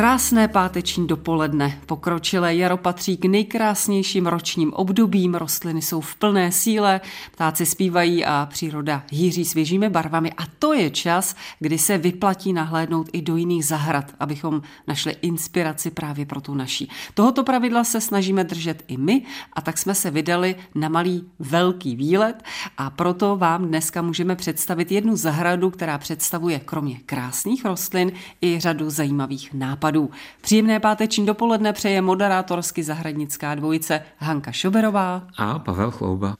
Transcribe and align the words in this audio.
Krásné 0.00 0.48
páteční 0.48 1.06
dopoledne. 1.06 1.80
Pokročilé 1.86 2.54
jaro 2.56 2.76
patří 2.76 3.16
k 3.16 3.24
nejkrásnějším 3.24 4.26
ročním 4.26 4.72
obdobím, 4.72 5.34
rostliny 5.34 5.82
jsou 5.82 6.00
v 6.00 6.16
plné 6.16 6.52
síle, 6.52 7.00
ptáci 7.32 7.66
zpívají 7.66 8.24
a 8.24 8.46
příroda 8.50 9.02
hýří 9.10 9.44
svěžími 9.44 9.88
barvami 9.88 10.32
a 10.32 10.42
to 10.58 10.72
je 10.72 10.90
čas, 10.90 11.36
kdy 11.58 11.78
se 11.78 11.98
vyplatí 11.98 12.52
nahlédnout 12.52 13.08
i 13.12 13.22
do 13.22 13.36
jiných 13.36 13.66
zahrad, 13.66 14.14
abychom 14.20 14.62
našli 14.88 15.16
inspiraci 15.22 15.90
právě 15.90 16.26
pro 16.26 16.40
tu 16.40 16.54
naší. 16.54 16.90
Tohoto 17.14 17.44
pravidla 17.44 17.84
se 17.84 18.00
snažíme 18.00 18.44
držet 18.44 18.84
i 18.88 18.96
my 18.96 19.22
a 19.52 19.60
tak 19.60 19.78
jsme 19.78 19.94
se 19.94 20.10
vydali 20.10 20.56
na 20.74 20.88
malý 20.88 21.24
velký 21.38 21.96
výlet 21.96 22.42
a 22.78 22.90
proto 22.90 23.36
vám 23.36 23.66
dneska 23.66 24.02
můžeme 24.02 24.36
představit 24.36 24.92
jednu 24.92 25.16
zahradu, 25.16 25.70
která 25.70 25.98
představuje 25.98 26.58
kromě 26.58 26.96
krásných 27.06 27.64
rostlin 27.64 28.12
i 28.42 28.60
řadu 28.60 28.90
zajímavých 28.90 29.54
nápadů 29.54 29.89
nápadů. 29.90 30.10
Příjemné 30.40 30.80
páteční 30.80 31.26
dopoledne 31.26 31.72
přeje 31.72 32.02
moderátorsky 32.02 32.82
zahradnická 32.82 33.54
dvojice 33.54 34.02
Hanka 34.18 34.52
Šoberová 34.52 35.26
a 35.36 35.58
Pavel 35.58 35.90
Chlouba. 35.90 36.34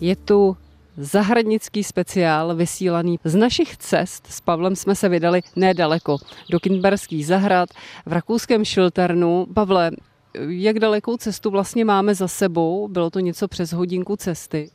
Je 0.00 0.16
tu 0.16 0.56
zahradnický 0.96 1.84
speciál 1.84 2.54
vysílaný 2.54 3.18
z 3.24 3.34
našich 3.34 3.76
cest. 3.76 4.26
S 4.26 4.40
Pavlem 4.40 4.76
jsme 4.76 4.94
se 4.94 5.08
vydali 5.08 5.42
nedaleko 5.56 6.18
do 6.50 6.60
Kinberských 6.60 7.26
zahrad 7.26 7.68
v 8.06 8.12
rakouském 8.12 8.64
Šilternu. 8.64 9.46
Pavle, 9.54 9.90
jak 10.48 10.78
dalekou 10.78 11.16
cestu 11.16 11.50
vlastně 11.50 11.84
máme 11.84 12.14
za 12.14 12.28
sebou? 12.28 12.88
Bylo 12.88 13.10
to 13.10 13.20
něco 13.20 13.48
přes 13.48 13.72
hodinku 13.72 14.16
cesty? 14.16 14.70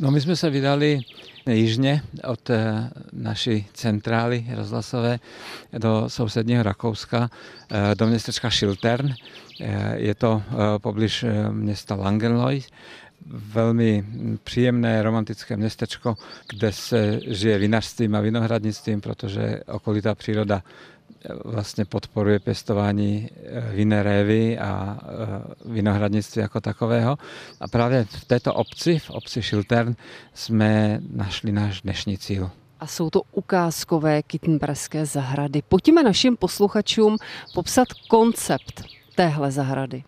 No 0.00 0.10
my 0.10 0.20
jsme 0.20 0.36
se 0.36 0.50
vydali 0.50 1.00
jižně 1.46 2.02
od 2.24 2.50
eh, 2.50 2.90
naší 3.12 3.66
centrály 3.72 4.46
rozhlasové 4.56 5.18
do 5.78 6.04
sousedního 6.08 6.62
Rakouska, 6.62 7.30
eh, 7.70 7.94
do 7.94 8.06
městečka 8.06 8.50
Šiltern. 8.50 9.14
Eh, 9.60 9.96
je 9.96 10.14
to 10.14 10.42
poblíž 10.78 11.24
města 11.50 11.94
Langenlois 11.94 12.68
velmi 13.26 14.04
příjemné 14.44 15.02
romantické 15.02 15.56
městečko, 15.56 16.16
kde 16.48 16.72
se 16.72 17.20
žije 17.26 17.58
vinařstvím 17.58 18.14
a 18.14 18.20
vinohradnictvím, 18.20 19.00
protože 19.00 19.60
okolitá 19.66 20.14
příroda 20.14 20.62
eh, 20.62 21.28
vlastně 21.44 21.84
podporuje 21.84 22.38
pěstování 22.38 23.30
eh, 23.30 23.60
vinné 23.74 24.02
révy 24.02 24.58
a 24.58 24.98
eh, 25.02 25.72
vinohradnictví 25.72 26.42
jako 26.42 26.60
takového. 26.60 27.18
A 27.60 27.68
právě 27.68 28.04
v 28.04 28.24
této 28.24 28.54
obci, 28.54 28.98
v 28.98 29.10
obci 29.10 29.42
Šiltern, 29.42 29.96
jsme 30.34 31.00
našli 31.10 31.52
náš 31.52 31.82
dnešní 31.82 32.18
cíl. 32.18 32.50
A 32.80 32.86
jsou 32.86 33.10
to 33.10 33.22
ukázkové 33.32 34.22
kytenberské 34.22 35.06
zahrady. 35.06 35.62
Pojďme 35.68 36.02
našim 36.02 36.36
posluchačům 36.36 37.16
popsat 37.54 37.88
koncept 38.08 38.84
téhle 39.14 39.50
zahrady. 39.50 40.04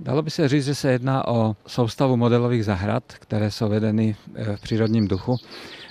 Dalo 0.00 0.22
by 0.22 0.30
se 0.30 0.48
říct, 0.48 0.64
že 0.64 0.74
se 0.74 0.92
jedná 0.92 1.28
o 1.28 1.56
soustavu 1.66 2.16
modelových 2.16 2.64
zahrad, 2.64 3.04
které 3.12 3.50
jsou 3.50 3.68
vedeny 3.68 4.16
eh, 4.34 4.56
v 4.56 4.60
přírodním 4.60 5.08
duchu. 5.08 5.36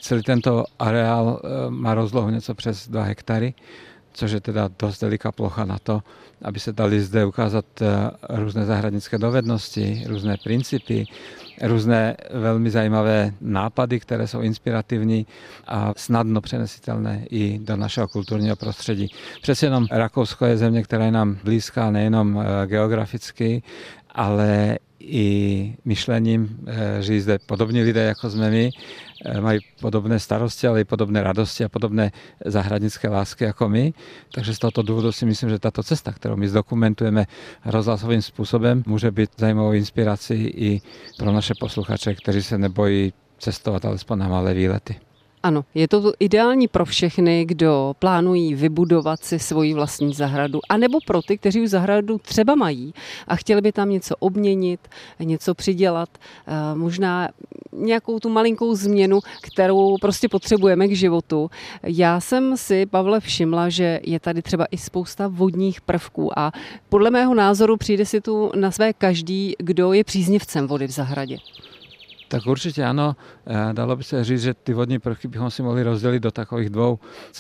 Celý 0.02 0.24
tento 0.24 0.64
areál 0.80 1.42
eh, 1.44 1.70
má 1.70 1.96
rozlohu 1.96 2.30
něco 2.30 2.56
přes 2.56 2.88
2 2.88 3.04
hektary, 3.04 3.54
což 4.16 4.32
je 4.32 4.42
teda 4.42 4.70
dost 4.80 5.02
veliká 5.02 5.32
plocha 5.32 5.66
na 5.66 5.80
to, 5.80 6.04
aby 6.42 6.60
se 6.60 6.74
dali 6.74 7.02
zde 7.02 7.26
ukázat 7.26 7.66
eh, 7.82 7.86
různé 8.30 8.66
zahradnické 8.66 9.18
dovednosti, 9.18 10.04
různé 10.08 10.38
principy, 10.44 11.06
různé 11.62 12.18
velmi 12.34 12.70
zajímavé 12.70 13.34
nápady, 13.42 14.00
které 14.00 14.28
jsou 14.28 14.42
inspirativní 14.42 15.28
a 15.68 15.94
snadno 15.98 16.42
přenesitelné 16.42 17.26
i 17.30 17.60
do 17.60 17.76
našeho 17.76 18.08
kulturního 18.08 18.56
prostředí. 18.56 19.12
Přece 19.42 19.66
jenom 19.66 19.88
Rakousko 19.92 20.46
je 20.46 20.58
země, 20.58 20.84
která 20.84 21.06
je 21.06 21.12
nám 21.12 21.38
blízká 21.44 21.92
nejenom 21.92 22.44
geograficky, 22.66 23.64
ale 24.10 24.78
i 25.00 25.76
myšlením, 25.86 26.58
eh, 26.68 27.02
žijí 27.02 27.20
zde 27.20 27.40
podobní 27.46 27.82
lidé, 27.84 28.04
jako 28.04 28.30
jsme 28.30 28.50
my, 28.50 28.70
eh, 29.26 29.42
mají 29.42 29.60
podobné 29.82 30.20
starosti, 30.20 30.68
ale 30.68 30.82
i 30.82 30.84
podobné 30.84 31.24
radosti 31.24 31.64
a 31.64 31.70
podobné 31.70 32.12
zahradnické 32.46 33.10
lásky 33.10 33.44
jako 33.44 33.70
my. 33.70 33.94
Takže 34.34 34.56
z 34.56 34.60
tohoto 34.60 34.82
důvodu 34.82 35.12
si 35.12 35.26
myslím, 35.26 35.50
že 35.50 35.60
tato 35.60 35.84
cesta, 35.84 36.12
kterou 36.12 36.36
my 36.36 36.48
zdokumentujeme 36.48 37.26
rozhlasovým 37.66 38.22
způsobem, 38.22 38.84
může 38.88 39.12
být 39.12 39.30
zajímavou 39.38 39.74
inspirací 39.74 40.34
i 40.34 40.82
pro 41.18 41.32
naše 41.32 41.54
posluchače, 41.60 42.16
kteří 42.16 42.44
se 42.44 42.58
nebojí 42.58 43.14
cestovat 43.40 43.86
alespoň 43.86 44.20
na 44.20 44.28
malé 44.28 44.54
výlety. 44.54 45.05
Ano, 45.46 45.66
je 45.76 45.88
to 45.88 46.14
ideální 46.20 46.68
pro 46.68 46.86
všechny, 46.86 47.46
kdo 47.46 47.94
plánují 48.00 48.56
vybudovat 48.56 49.24
si 49.24 49.40
svoji 49.40 49.74
vlastní 49.74 50.14
zahradu, 50.14 50.60
anebo 50.70 51.00
pro 51.08 51.22
ty, 51.22 51.38
kteří 51.38 51.62
už 51.62 51.70
zahradu 51.70 52.18
třeba 52.18 52.56
mají 52.56 52.94
a 53.28 53.36
chtěli 53.36 53.62
by 53.62 53.72
tam 53.72 53.90
něco 53.90 54.16
obměnit, 54.20 54.80
něco 55.20 55.54
přidělat, 55.54 56.10
eh, 56.18 56.76
možná 56.76 57.30
nějakou 57.74 58.20
tu 58.20 58.30
malinkou 58.30 58.76
změnu, 58.76 59.20
kterou 59.42 59.98
prostě 60.02 60.30
potřebujeme 60.30 60.88
k 60.88 60.96
životu. 60.96 61.50
Já 61.84 62.20
jsem 62.20 62.58
si, 62.58 62.86
Pavle, 62.86 63.20
všimla, 63.20 63.70
že 63.70 64.00
je 64.04 64.20
tady 64.20 64.42
třeba 64.42 64.66
i 64.66 64.78
spousta 64.78 65.28
vodních 65.28 65.82
prvků 65.82 66.40
a 66.40 66.52
podle 66.90 67.12
mého 67.12 67.34
názoru 67.34 67.78
přijde 67.78 68.06
si 68.06 68.22
tu 68.22 68.52
na 68.56 68.72
své 68.72 68.94
každý, 68.94 69.56
kdo 69.60 69.94
je 69.94 70.04
příznivcem 70.04 70.68
vody 70.68 70.88
v 70.88 70.92
zahradě. 70.92 71.38
Tak 72.28 72.46
určitě 72.46 72.84
ano. 72.84 73.16
Eh, 73.48 73.74
dalo 73.74 73.96
by 73.96 74.04
se 74.04 74.24
říct, 74.24 74.42
že 74.42 74.54
ty 74.54 74.74
vodní 74.74 75.00
prvky 75.00 75.28
bychom 75.28 75.52
si 75.52 75.64
mohli 75.64 75.84
rozdělit 75.84 76.20
do 76.20 76.32
takových 76.32 76.70
dvou 76.70 77.00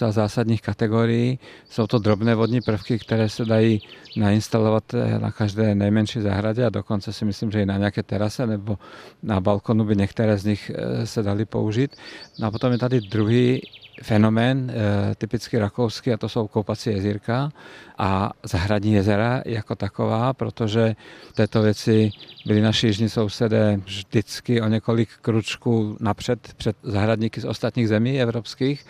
zásadních 0.10 0.62
kategorií. 0.62 1.40
Jsou 1.70 1.88
to 1.88 2.00
drobné 2.00 2.36
vodní 2.36 2.62
prvky, 2.62 3.00
které 3.00 3.30
se 3.30 3.46
dají 3.46 3.82
nainstalovat 4.18 4.94
eh, 4.94 5.20
na 5.20 5.32
každé 5.32 5.76
nejmenší 5.76 6.22
zahradě 6.22 6.66
a 6.66 6.70
dokonce 6.70 7.14
si 7.14 7.26
myslím, 7.26 7.52
že 7.52 7.62
i 7.62 7.66
na 7.66 7.78
nějaké 7.78 8.04
terase 8.04 8.48
nebo 8.48 8.78
na 9.24 9.42
balkonu 9.42 9.84
by 9.86 9.96
některé 9.96 10.38
z 10.38 10.46
nich 10.46 10.72
eh, 10.76 11.06
se 11.06 11.24
dali 11.24 11.46
použít. 11.46 11.96
No 12.40 12.48
a 12.48 12.52
potom 12.52 12.72
je 12.72 12.78
tady 12.78 13.02
druhý 13.02 13.62
fenomén 14.04 14.72
typicky 15.18 15.58
rakouský 15.58 16.14
a 16.14 16.18
to 16.18 16.30
jsou 16.30 16.48
koupací 16.48 16.90
jezírka 16.90 17.52
a 17.98 18.32
zahradní 18.44 18.94
jezera 18.94 19.42
jako 19.46 19.76
taková, 19.76 20.34
protože 20.34 20.96
této 21.34 21.62
věci 21.62 22.12
byli 22.46 22.62
naši 22.62 22.88
jižní 22.88 23.10
sousedé 23.10 23.80
vždycky 23.86 24.62
o 24.62 24.68
několik 24.68 25.10
kručků 25.22 25.98
napřed 26.00 26.54
před 26.58 26.78
zahradníky 26.84 27.42
z 27.42 27.46
ostatních 27.46 27.88
zemí 27.88 28.22
evropských. 28.22 28.86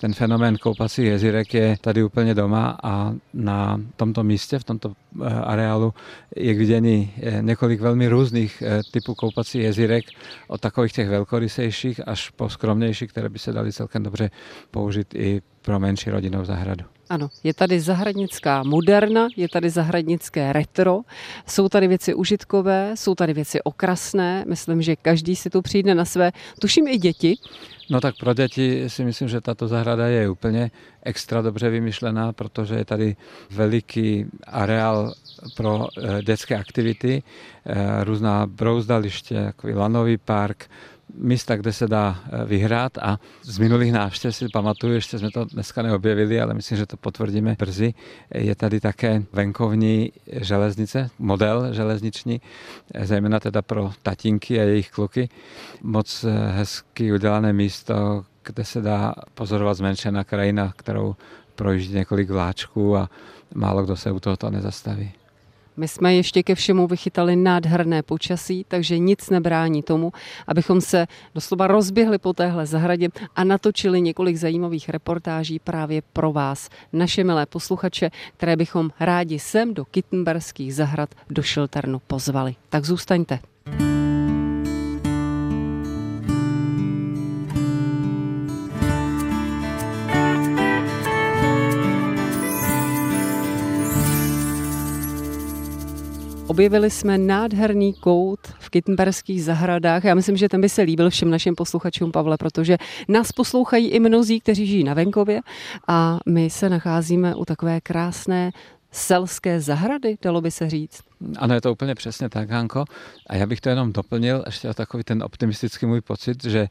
Ten 0.00 0.14
fenomén 0.14 0.56
koupacích 0.58 1.06
jezírek 1.06 1.54
je 1.54 1.76
tady 1.80 2.04
úplně 2.04 2.34
doma 2.34 2.78
a 2.82 3.14
na 3.34 3.80
tomto 3.96 4.22
místě, 4.22 4.58
v 4.58 4.64
tomto 4.64 4.92
eh, 4.92 5.28
areálu 5.28 5.94
je 6.36 6.54
k 6.54 6.58
vidění 6.58 7.14
eh, 7.22 7.42
několik 7.42 7.80
velmi 7.80 8.08
různých 8.08 8.62
eh, 8.62 8.80
typů 8.90 9.14
koupacích 9.14 9.62
jezírek, 9.62 10.04
od 10.48 10.60
takových 10.60 10.92
těch 10.92 11.08
velkorysejších 11.08 12.08
až 12.08 12.30
po 12.30 12.48
skromnější, 12.48 13.06
které 13.06 13.28
by 13.28 13.38
se 13.38 13.52
dali 13.52 13.72
celkem 13.72 14.02
dobře 14.02 14.30
použít 14.70 15.14
i 15.14 15.42
pro 15.62 15.80
menší 15.80 16.10
rodinnou 16.10 16.44
zahradu. 16.44 16.95
Ano, 17.10 17.28
je 17.44 17.54
tady 17.54 17.80
zahradnická 17.80 18.62
moderna, 18.62 19.28
je 19.36 19.48
tady 19.48 19.70
zahradnické 19.70 20.52
retro, 20.52 21.00
jsou 21.46 21.68
tady 21.68 21.88
věci 21.88 22.14
užitkové, 22.14 22.92
jsou 22.94 23.14
tady 23.14 23.32
věci 23.32 23.62
okrasné, 23.62 24.44
myslím, 24.48 24.82
že 24.82 24.96
každý 24.96 25.36
si 25.36 25.50
tu 25.50 25.62
přijde 25.62 25.94
na 25.94 26.04
své, 26.04 26.32
tuším 26.60 26.88
i 26.88 26.98
děti. 26.98 27.36
No 27.90 28.00
tak 28.00 28.14
pro 28.20 28.34
děti 28.34 28.90
si 28.90 29.04
myslím, 29.04 29.28
že 29.28 29.40
tato 29.40 29.68
zahrada 29.68 30.06
je 30.06 30.28
úplně 30.28 30.70
extra 31.02 31.42
dobře 31.42 31.70
vymyšlená, 31.70 32.32
protože 32.32 32.74
je 32.74 32.84
tady 32.84 33.16
veliký 33.50 34.26
areál 34.46 35.14
pro 35.56 35.86
eh, 35.98 36.22
dětské 36.22 36.56
aktivity, 36.56 37.22
eh, 37.66 38.04
různá 38.04 38.46
brouzdaliště, 38.46 39.44
takový 39.44 39.74
lanový 39.74 40.18
park, 40.18 40.70
místa, 41.16 41.56
kde 41.56 41.72
se 41.72 41.88
dá 41.88 42.20
eh, 42.24 42.44
vyhrát 42.44 42.98
a 42.98 43.20
z 43.42 43.58
minulých 43.58 43.92
návštěv 43.92 44.36
si 44.36 44.48
pamatuju, 44.52 44.94
ještě 44.94 45.18
jsme 45.18 45.30
to 45.30 45.44
dneska 45.44 45.82
neobjevili, 45.82 46.40
ale 46.40 46.54
myslím, 46.54 46.78
že 46.78 46.86
to 46.86 46.96
potvrdíme 46.96 47.56
brzy. 47.58 47.94
Je 48.34 48.54
tady 48.54 48.80
také 48.80 49.22
venkovní 49.32 50.12
železnice, 50.32 51.10
model 51.18 51.72
železniční, 51.72 52.40
eh, 52.94 53.06
zejména 53.06 53.40
teda 53.40 53.62
pro 53.62 53.92
tatínky 54.02 54.60
a 54.60 54.62
jejich 54.62 54.90
kluky. 54.90 55.28
Moc 55.82 56.24
eh, 56.24 56.50
hezky 56.50 57.12
udělané 57.12 57.52
místo, 57.52 58.24
kde 58.44 58.64
se 58.64 58.80
dá 58.80 59.14
pozorovat 59.34 59.76
zmenšená 59.76 60.24
krajina, 60.24 60.72
kterou 60.76 61.16
projíždí 61.54 61.94
několik 61.94 62.30
vláčků 62.30 62.96
a 62.96 63.10
málo 63.54 63.84
kdo 63.84 63.96
se 63.96 64.10
u 64.10 64.20
tohoto 64.20 64.50
nezastaví. 64.50 65.12
My 65.76 65.88
jsme 65.88 66.14
ještě 66.14 66.42
ke 66.42 66.54
všemu 66.54 66.86
vychytali 66.86 67.36
nádherné 67.36 68.02
počasí, 68.02 68.64
takže 68.68 68.98
nic 68.98 69.30
nebrání 69.30 69.82
tomu, 69.82 70.12
abychom 70.46 70.80
se 70.80 71.06
doslova 71.34 71.66
rozběhli 71.66 72.18
po 72.18 72.32
téhle 72.32 72.66
zahradě 72.66 73.08
a 73.36 73.44
natočili 73.44 74.00
několik 74.00 74.36
zajímavých 74.36 74.88
reportáží 74.88 75.58
právě 75.58 76.02
pro 76.12 76.32
vás, 76.32 76.68
naše 76.92 77.24
milé 77.24 77.46
posluchače, 77.46 78.10
které 78.36 78.56
bychom 78.56 78.90
rádi 79.00 79.38
sem 79.38 79.74
do 79.74 79.84
Kittenberských 79.84 80.74
zahrad 80.74 81.14
do 81.30 81.42
Šilternu 81.42 81.98
pozvali. 82.06 82.54
Tak 82.68 82.84
zůstaňte. 82.84 83.38
Objevili 96.48 96.90
jsme 96.90 97.18
nádherný 97.18 97.94
kout 97.94 98.40
v 98.58 98.70
Kittenberských 98.70 99.44
zahradách. 99.44 100.04
Já 100.04 100.14
myslím, 100.14 100.36
že 100.36 100.48
ten 100.48 100.60
by 100.60 100.68
se 100.68 100.82
líbil 100.82 101.10
všem 101.10 101.30
našim 101.30 101.54
posluchačům, 101.54 102.12
Pavle, 102.12 102.36
protože 102.36 102.78
nás 103.08 103.32
poslouchají 103.32 103.88
i 103.88 104.00
mnozí, 104.00 104.40
kteří 104.40 104.66
žijí 104.66 104.84
na 104.84 104.94
venkově 104.94 105.40
a 105.88 106.18
my 106.26 106.50
se 106.50 106.68
nacházíme 106.68 107.34
u 107.34 107.44
takové 107.44 107.80
krásné 107.80 108.50
selské 108.96 109.60
zahrady, 109.60 110.16
dalo 110.22 110.40
by 110.40 110.50
se 110.50 110.70
říct. 110.70 111.00
Ano, 111.38 111.54
je 111.54 111.60
to 111.60 111.72
úplně 111.72 111.94
přesně 111.94 112.28
tak, 112.28 112.50
Hanko. 112.50 112.84
A 113.26 113.36
já 113.36 113.46
bych 113.46 113.60
to 113.60 113.68
jenom 113.68 113.92
doplnil 113.92 114.42
ještě 114.46 114.74
takový 114.74 115.04
ten 115.04 115.22
optimistický 115.22 115.86
můj 115.86 116.00
pocit, 116.00 116.44
že 116.44 116.68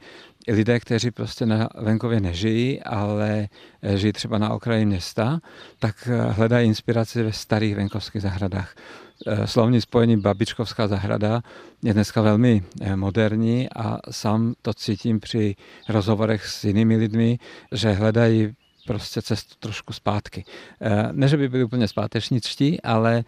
lidé, 0.48 0.80
kteří 0.80 1.12
prostě 1.12 1.46
na 1.46 1.70
venkově 1.76 2.20
nežijí, 2.20 2.84
ale 2.84 3.48
žijí 3.96 4.14
třeba 4.14 4.38
na 4.38 4.54
okraji 4.54 4.86
města, 4.86 5.40
tak 5.80 6.10
hledají 6.30 6.68
inspiraci 6.68 7.24
ve 7.24 7.34
starých 7.34 7.76
venkovských 7.76 8.22
zahradách. 8.22 8.76
Eh, 9.28 9.48
slovní 9.48 9.82
spojení 9.82 10.18
Babičkovská 10.18 10.88
zahrada 10.88 11.42
je 11.84 11.94
dneska 11.94 12.22
velmi 12.22 12.64
eh, 12.82 12.96
moderní 12.96 13.70
a 13.76 13.98
sám 14.12 14.54
to 14.62 14.74
cítím 14.74 15.20
při 15.20 15.56
rozhovorech 15.90 16.46
s 16.46 16.64
jinými 16.64 16.98
lidmi, 16.98 17.40
že 17.72 17.92
hledají 17.92 18.54
prostě 18.88 19.22
cestu 19.22 19.56
trošku 19.60 19.94
zpátky. 19.94 20.46
Eh, 20.82 21.10
ne, 21.12 21.28
že 21.28 21.38
by 21.38 21.50
byli 21.50 21.64
úplně 21.64 21.88
zpátečničtí, 21.88 22.82
ale 22.82 23.24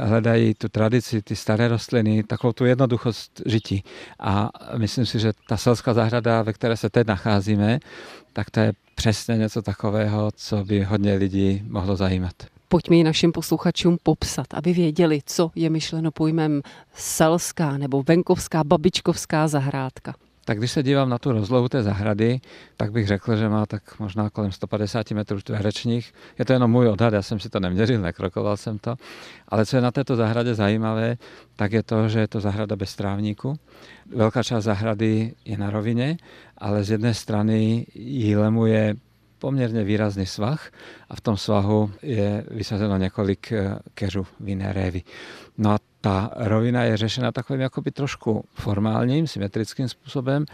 hledají 0.00 0.54
tu 0.54 0.68
tradici, 0.68 1.22
ty 1.22 1.36
staré 1.36 1.68
rostliny, 1.68 2.22
takovou 2.22 2.52
tu 2.52 2.64
jednoduchost 2.64 3.42
žití. 3.46 3.84
A 4.20 4.50
myslím 4.76 5.06
si, 5.06 5.18
že 5.18 5.32
ta 5.48 5.56
selská 5.56 5.94
zahrada, 5.94 6.42
ve 6.42 6.52
které 6.52 6.76
se 6.76 6.90
teď 6.90 7.06
nacházíme, 7.06 7.80
tak 8.32 8.50
to 8.50 8.60
je 8.60 8.72
přesně 8.94 9.36
něco 9.36 9.62
takového, 9.62 10.30
co 10.36 10.64
by 10.64 10.82
hodně 10.82 11.14
lidí 11.14 11.62
mohlo 11.68 11.96
zajímat 11.96 12.34
pojďme 12.74 12.96
ji 12.96 13.04
našim 13.04 13.32
posluchačům 13.32 13.98
popsat, 14.02 14.46
aby 14.54 14.72
věděli, 14.72 15.20
co 15.26 15.50
je 15.54 15.70
myšleno 15.70 16.10
pojmem 16.10 16.62
selská 16.94 17.78
nebo 17.78 18.02
venkovská, 18.02 18.64
babičkovská 18.64 19.48
zahrádka. 19.48 20.14
Tak 20.44 20.58
když 20.58 20.72
se 20.72 20.82
dívám 20.82 21.08
na 21.08 21.18
tu 21.18 21.32
rozlohu 21.32 21.68
té 21.68 21.82
zahrady, 21.82 22.40
tak 22.76 22.92
bych 22.92 23.06
řekl, 23.06 23.36
že 23.36 23.48
má 23.48 23.66
tak 23.66 23.98
možná 23.98 24.30
kolem 24.30 24.52
150 24.52 25.10
metrů 25.10 25.40
čtverečních. 25.40 26.14
Je 26.38 26.44
to 26.44 26.52
jenom 26.52 26.70
můj 26.70 26.88
odhad, 26.88 27.12
já 27.12 27.22
jsem 27.22 27.40
si 27.40 27.48
to 27.48 27.60
neměřil, 27.60 28.00
nekrokoval 28.00 28.56
jsem 28.56 28.78
to. 28.78 28.96
Ale 29.48 29.66
co 29.66 29.76
je 29.76 29.82
na 29.82 29.90
této 29.90 30.16
zahradě 30.16 30.54
zajímavé, 30.54 31.16
tak 31.56 31.72
je 31.72 31.82
to, 31.82 32.08
že 32.08 32.20
je 32.20 32.28
to 32.28 32.40
zahrada 32.40 32.76
bez 32.76 32.96
trávníku. 32.96 33.58
Velká 34.14 34.42
část 34.42 34.64
zahrady 34.64 35.34
je 35.44 35.58
na 35.58 35.70
rovině, 35.70 36.16
ale 36.58 36.84
z 36.84 36.90
jedné 36.90 37.14
strany 37.14 37.86
jí 37.94 38.36
lemuje 38.36 38.94
poměrně 39.38 39.84
výrazný 39.84 40.26
svah 40.26 40.70
a 41.08 41.16
v 41.16 41.20
tom 41.20 41.36
svahu 41.36 41.90
je 42.02 42.44
vysazeno 42.50 42.96
několik 42.96 43.52
eh, 43.52 43.78
keřů 43.94 44.26
vinné 44.40 44.72
révy. 44.72 45.02
No 45.58 45.70
a 45.70 45.78
ta 46.04 46.30
rovina 46.36 46.84
je 46.84 46.96
řešena 46.96 47.32
takovým 47.32 47.60
jakoby 47.60 47.90
trošku 47.90 48.44
formálním, 48.54 49.26
symetrickým 49.26 49.88
způsobem. 49.88 50.44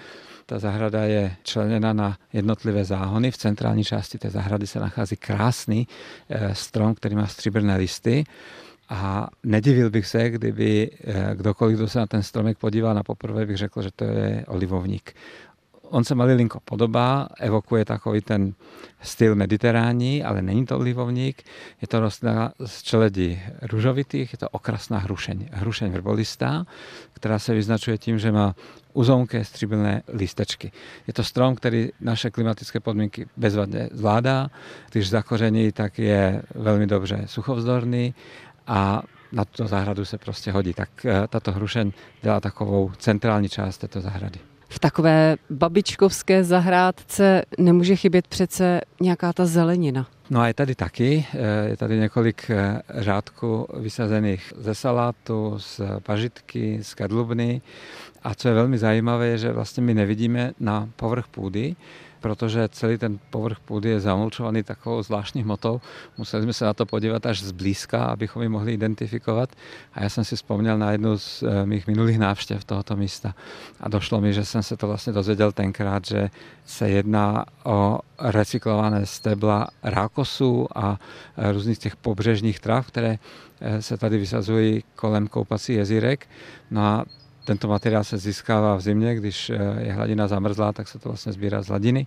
Ta 0.47 0.59
zahrada 0.59 1.05
je 1.05 1.37
členěna 1.43 1.93
na 1.93 2.17
jednotlivé 2.33 2.85
záhony. 2.85 3.31
V 3.31 3.37
centrální 3.37 3.85
části 3.85 4.19
té 4.19 4.31
zahrady 4.31 4.67
se 4.67 4.81
nachází 4.81 5.17
krásný 5.17 5.89
eh, 6.29 6.55
strom, 6.55 6.95
který 6.95 7.15
má 7.15 7.27
stříbrné 7.27 7.77
listy. 7.77 8.25
A 8.89 9.29
nedivil 9.45 9.91
bych 9.91 10.07
se, 10.07 10.31
kdyby 10.31 10.91
eh, 11.05 11.31
kdokoliv, 11.35 11.77
kdo 11.77 11.89
se 11.89 11.99
na 11.99 12.07
ten 12.07 12.23
stromek 12.23 12.59
podíval 12.59 12.95
na 12.95 13.03
poprvé, 13.03 13.47
bych 13.47 13.57
řekl, 13.57 13.83
že 13.83 13.91
to 13.97 14.05
je 14.05 14.45
olivovník. 14.49 15.13
On 15.91 16.05
se 16.05 16.15
malilinko 16.15 16.61
podobá, 16.61 17.29
evokuje 17.41 17.85
takový 17.85 18.21
ten 18.21 18.55
styl 19.03 19.35
mediterální, 19.35 20.25
ale 20.25 20.43
není 20.43 20.67
to 20.67 20.79
olivovník. 20.79 21.43
Je 21.83 21.89
to 21.89 22.01
rostlina 22.01 22.53
z 22.67 22.83
čeledí 22.83 23.41
růžovitých, 23.63 24.33
je 24.33 24.39
to 24.39 24.49
okrasná 24.49 24.99
hrušeň. 24.99 25.49
Hrušeň 25.53 25.93
vrbolistá, 25.93 26.67
která 27.13 27.39
se 27.39 27.55
vyznačuje 27.55 27.99
tím, 27.99 28.19
že 28.19 28.33
má 28.33 28.55
uzonké 28.93 29.45
stříbrné 29.45 30.03
lístečky. 30.15 30.73
Je 31.07 31.13
to 31.13 31.25
strom, 31.25 31.55
který 31.55 31.89
naše 32.01 32.31
klimatické 32.31 32.81
podmínky 32.81 33.27
bezvadně 33.37 33.89
zvládá. 33.93 34.51
Když 34.93 35.11
zakoření, 35.11 35.73
tak 35.73 35.99
je 35.99 36.43
velmi 36.55 36.87
dobře 36.87 37.23
suchovzdorný 37.27 38.15
a 38.67 39.03
na 39.33 39.45
tuto 39.45 39.69
zahradu 39.69 40.05
se 40.05 40.19
prostě 40.19 40.53
hodí. 40.53 40.75
Tak 40.75 41.07
eh, 41.07 41.29
tato 41.29 41.53
hrušeň 41.53 41.93
dělá 42.23 42.41
takovou 42.41 42.93
centrální 42.99 43.49
část 43.49 43.79
této 43.79 44.01
zahrady 44.01 44.50
v 44.71 44.79
takové 44.79 45.37
babičkovské 45.51 46.45
zahrádce 46.45 47.43
nemůže 47.59 47.97
chybět 47.97 48.29
přece 48.29 48.81
nějaká 49.01 49.33
ta 49.33 49.47
zelenina. 49.47 50.07
No 50.31 50.41
a 50.41 50.47
je 50.47 50.55
tady 50.55 50.75
taky, 50.75 51.27
eh, 51.35 51.69
je 51.69 51.77
tady 51.77 51.99
několik 51.99 52.51
eh, 52.51 52.83
řádků 52.95 53.67
vysazených 53.79 54.53
ze 54.57 54.75
salátu, 54.75 55.55
z 55.59 55.81
pažitky, 56.03 56.79
z 56.83 56.95
kadlubny. 56.95 57.63
A 58.23 58.35
co 58.35 58.49
je 58.49 58.55
velmi 58.55 58.79
zajímavé, 58.79 59.27
je, 59.27 59.39
že 59.39 59.53
vlastně 59.53 59.83
my 59.83 59.95
nevidíme 59.95 60.53
na 60.61 60.89
povrch 60.97 61.29
půdy, 61.29 61.77
protože 62.21 62.69
celý 62.69 62.99
ten 62.99 63.19
povrch 63.31 63.61
půdy 63.61 63.89
je 63.89 64.01
zamulčovaný 64.01 64.63
takovou 64.63 65.03
zvláštní 65.03 65.43
hmotou. 65.43 65.81
Museli 66.19 66.43
jsme 66.43 66.53
se 66.53 66.65
na 66.65 66.75
to 66.75 66.87
podívat 66.87 67.27
až 67.27 67.43
zblízka, 67.43 68.05
abychom 68.05 68.43
ji 68.43 68.49
mohli 68.49 68.73
identifikovat. 68.73 69.51
A 69.95 70.03
já 70.03 70.09
jsem 70.09 70.25
si 70.25 70.37
vzpomněl 70.37 70.79
na 70.79 70.93
jednu 70.93 71.19
z 71.19 71.43
eh, 71.43 71.67
mých 71.67 71.87
minulých 71.87 72.19
návštěv 72.19 72.65
tohoto 72.65 72.97
místa. 72.97 73.35
A 73.81 73.89
došlo 73.89 74.21
mi, 74.21 74.33
že 74.33 74.45
jsem 74.45 74.63
se 74.63 74.77
to 74.77 74.87
vlastně 74.87 75.13
dozvěděl 75.13 75.53
tenkrát, 75.53 76.05
že 76.05 76.31
se 76.65 76.89
jedná 76.91 77.45
o 77.65 77.99
recyklované 78.19 79.07
stebla 79.07 79.69
rákosů 79.83 80.67
a 80.75 80.99
eh, 81.37 81.53
různých 81.53 81.79
těch 81.79 81.97
pobřežních 81.97 82.61
trav, 82.61 82.87
které 82.87 83.19
eh, 83.61 83.83
se 83.83 83.97
tady 83.97 84.19
vysazují 84.19 84.85
kolem 84.97 85.29
koupací 85.29 85.75
jezírek. 85.75 86.27
No 86.71 86.81
a 86.81 87.05
tento 87.51 87.69
materiál 87.69 88.05
se 88.05 88.19
získává 88.19 88.77
v 88.77 88.81
zimě, 88.81 89.15
když 89.15 89.51
eh, 89.51 89.59
je 89.79 89.93
hladina 89.93 90.29
zamrzlá, 90.29 90.73
tak 90.73 90.89
se 90.89 90.99
to 90.99 91.09
vlastně 91.09 91.33
sbírá 91.33 91.63
z 91.63 91.69
hladiny. 91.69 92.07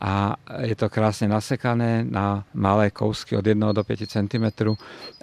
A 0.00 0.36
je 0.66 0.76
to 0.76 0.90
krásně 0.90 1.28
nasekané 1.28 2.04
na 2.04 2.44
malé 2.54 2.90
kousky 2.90 3.36
od 3.36 3.46
1 3.46 3.72
do 3.72 3.84
5 3.84 4.00
cm 4.10 4.74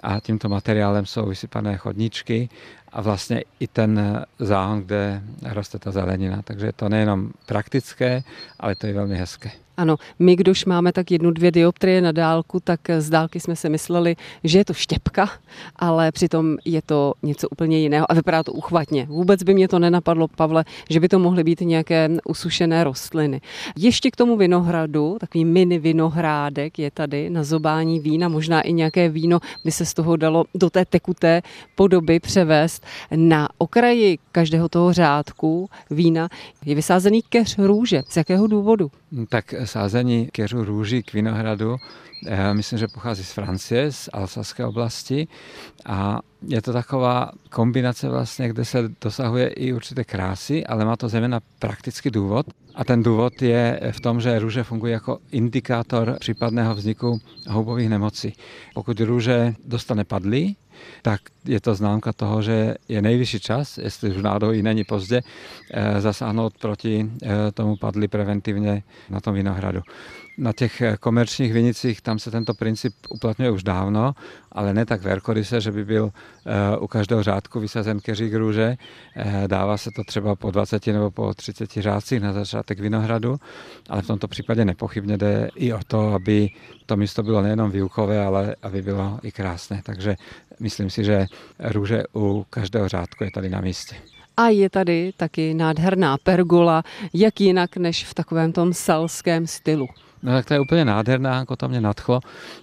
a 0.02 0.20
tímto 0.20 0.48
materiálem 0.48 1.06
jsou 1.06 1.26
vysypané 1.26 1.76
chodničky 1.76 2.48
a 2.92 3.02
vlastně 3.02 3.42
i 3.60 3.66
ten 3.66 4.24
záhon, 4.38 4.80
kde 4.80 5.22
roste 5.42 5.78
ta 5.78 5.90
zelenina. 5.90 6.42
Takže 6.42 6.72
to 6.76 6.88
nejenom 6.88 7.30
praktické, 7.46 8.22
ale 8.60 8.74
to 8.74 8.86
je 8.86 8.92
velmi 8.92 9.16
hezké. 9.16 9.50
Ano, 9.78 9.96
my, 10.18 10.36
když 10.36 10.64
máme 10.64 10.92
tak 10.92 11.10
jednu, 11.10 11.30
dvě 11.30 11.50
dioptrie 11.50 12.00
na 12.00 12.12
dálku, 12.12 12.60
tak 12.60 12.80
z 12.98 13.10
dálky 13.10 13.40
jsme 13.40 13.56
si 13.56 13.68
mysleli, 13.68 14.16
že 14.44 14.58
je 14.58 14.64
to 14.64 14.74
štěpka, 14.74 15.30
ale 15.76 16.12
přitom 16.12 16.56
je 16.64 16.82
to 16.82 17.14
něco 17.22 17.48
úplně 17.48 17.78
jiného 17.78 18.10
a 18.10 18.14
vypadá 18.14 18.42
to 18.42 18.52
uchvatně. 18.52 19.06
Vůbec 19.06 19.42
by 19.42 19.54
mě 19.54 19.68
to 19.68 19.78
nenapadlo, 19.78 20.28
Pavle, 20.28 20.64
že 20.90 21.00
by 21.00 21.08
to 21.08 21.18
mohly 21.18 21.44
být 21.44 21.60
nějaké 21.60 22.10
usušené 22.24 22.84
rostliny. 22.84 23.40
Ještě 23.76 24.10
k 24.10 24.16
tomu 24.16 24.36
vinohradu, 24.36 25.16
takový 25.20 25.44
mini 25.44 25.78
vinohrádek 25.78 26.78
je 26.78 26.90
tady 26.90 27.30
na 27.30 27.44
zobání 27.44 28.00
vína, 28.00 28.28
možná 28.28 28.60
i 28.60 28.72
nějaké 28.72 29.08
víno 29.08 29.40
by 29.64 29.72
se 29.72 29.86
z 29.86 29.94
toho 29.94 30.16
dalo 30.16 30.44
do 30.54 30.70
té 30.70 30.84
tekuté 30.84 31.42
podoby 31.74 32.20
převést. 32.20 32.77
Na 33.16 33.48
okraji 33.58 34.18
každého 34.32 34.68
toho 34.68 34.92
řádku 34.92 35.70
vína 35.90 36.28
je 36.64 36.74
vysázený 36.74 37.22
keř 37.22 37.58
růže. 37.58 38.02
Z 38.08 38.16
jakého 38.16 38.46
důvodu? 38.46 38.90
Tak 39.28 39.54
sázení 39.64 40.28
keřů 40.32 40.64
růží 40.64 41.02
k 41.02 41.12
vinohradu, 41.12 41.76
eh, 42.26 42.54
myslím, 42.54 42.78
že 42.78 42.88
pochází 42.88 43.24
z 43.24 43.32
Francie, 43.32 43.92
z 43.92 44.08
Alsaské 44.12 44.64
oblasti 44.64 45.28
a 45.86 46.18
je 46.48 46.62
to 46.62 46.72
taková 46.72 47.30
kombinace 47.50 48.08
vlastně, 48.08 48.48
kde 48.48 48.64
se 48.64 48.90
dosahuje 49.00 49.48
i 49.48 49.72
určité 49.72 50.04
krásy, 50.04 50.66
ale 50.66 50.84
má 50.84 50.96
to 50.96 51.08
zejména 51.08 51.40
praktický 51.58 52.10
důvod. 52.10 52.46
A 52.74 52.84
ten 52.84 53.02
důvod 53.02 53.42
je 53.42 53.80
v 53.90 54.00
tom, 54.00 54.20
že 54.20 54.38
růže 54.38 54.64
fungují 54.64 54.92
jako 54.92 55.18
indikátor 55.30 56.16
případného 56.20 56.74
vzniku 56.74 57.20
houbových 57.48 57.88
nemocí. 57.88 58.32
Pokud 58.74 59.00
růže 59.00 59.54
dostane 59.64 60.04
padlí, 60.04 60.56
tak 61.02 61.20
je 61.44 61.60
to 61.60 61.74
známka 61.74 62.12
toho, 62.12 62.42
že 62.42 62.74
je 62.88 63.02
nejvyšší 63.02 63.40
čas, 63.40 63.78
jestli 63.78 64.10
už 64.10 64.22
náhodou 64.22 64.50
i 64.50 64.62
není 64.62 64.84
pozdě, 64.84 65.20
eh, 65.70 66.00
zasáhnout 66.00 66.58
proti 66.58 67.10
eh, 67.22 67.28
tomu 67.54 67.76
padli 67.76 68.08
preventivně 68.08 68.82
na 69.10 69.20
tom 69.20 69.34
vinohradu. 69.34 69.80
Na 70.38 70.52
těch 70.52 70.80
eh, 70.80 70.96
komerčních 71.00 71.52
vinicích 71.52 72.00
tam 72.00 72.18
se 72.18 72.30
tento 72.30 72.54
princip 72.54 72.94
uplatňuje 73.08 73.50
už 73.50 73.62
dávno, 73.62 74.14
ale 74.52 74.74
ne 74.74 74.86
tak 74.86 75.02
velkoryse, 75.02 75.60
že 75.60 75.72
by 75.72 75.84
byl 75.84 76.10
u 76.78 76.86
každého 76.86 77.22
řádku 77.22 77.60
vysazen 77.60 78.00
keřík 78.00 78.34
růže. 78.34 78.76
Dává 79.46 79.76
se 79.76 79.90
to 79.90 80.04
třeba 80.04 80.36
po 80.36 80.50
20 80.50 80.86
nebo 80.86 81.10
po 81.10 81.34
30 81.34 81.70
řádcích 81.70 82.20
na 82.20 82.32
začátek 82.32 82.80
vinohradu, 82.80 83.36
ale 83.88 84.02
v 84.02 84.06
tomto 84.06 84.28
případě 84.28 84.64
nepochybně 84.64 85.16
jde 85.16 85.50
i 85.56 85.72
o 85.72 85.80
to, 85.86 86.12
aby 86.14 86.50
to 86.86 86.96
místo 86.96 87.22
bylo 87.22 87.42
nejenom 87.42 87.70
výukové, 87.70 88.24
ale 88.24 88.56
aby 88.62 88.82
bylo 88.82 89.18
i 89.22 89.32
krásné. 89.32 89.82
Takže 89.84 90.16
myslím 90.60 90.90
si, 90.90 91.04
že 91.04 91.26
růže 91.58 92.02
u 92.14 92.46
každého 92.50 92.88
řádku 92.88 93.24
je 93.24 93.30
tady 93.30 93.50
na 93.50 93.60
místě. 93.60 93.96
A 94.36 94.48
je 94.48 94.70
tady 94.70 95.12
taky 95.16 95.54
nádherná 95.54 96.16
pergola, 96.22 96.82
jak 97.12 97.40
jinak 97.40 97.76
než 97.76 98.04
v 98.04 98.14
takovém 98.14 98.52
tom 98.52 98.74
selském 98.74 99.46
stylu. 99.46 99.88
No 100.22 100.32
tak 100.32 100.46
to 100.46 100.54
je 100.54 100.60
úplně 100.60 100.84
nádherná, 100.84 101.36
jako 101.38 101.56
to 101.56 101.68
mě 101.68 101.80
nadchlo, 101.80 102.20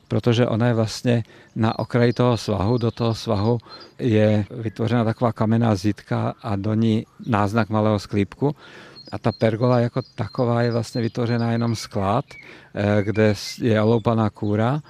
protože 0.08 0.48
ona 0.48 0.68
je 0.68 0.74
vlastně 0.74 1.24
na 1.56 1.80
okraji 1.80 2.14
toho 2.14 2.38
svahu, 2.38 2.78
do 2.78 2.92
toho 2.92 3.16
svahu 3.16 3.58
je 4.00 4.46
vytvořena 4.52 5.04
taková 5.04 5.32
kamenná 5.32 5.76
zítka 5.76 6.34
a 6.42 6.56
do 6.56 6.74
ní 6.74 7.06
náznak 7.28 7.70
malého 7.70 8.00
sklípku. 8.00 8.56
A 9.12 9.18
ta 9.18 9.32
pergola 9.32 9.80
jako 9.80 10.02
taková 10.16 10.62
je 10.62 10.72
vlastně 10.72 11.02
vytvořena 11.02 11.52
jenom 11.52 11.76
sklad, 11.76 12.26
eh, 12.76 13.04
kde 13.04 13.34
je 13.62 13.82
oloupaná 13.82 14.30
kůra 14.30 14.82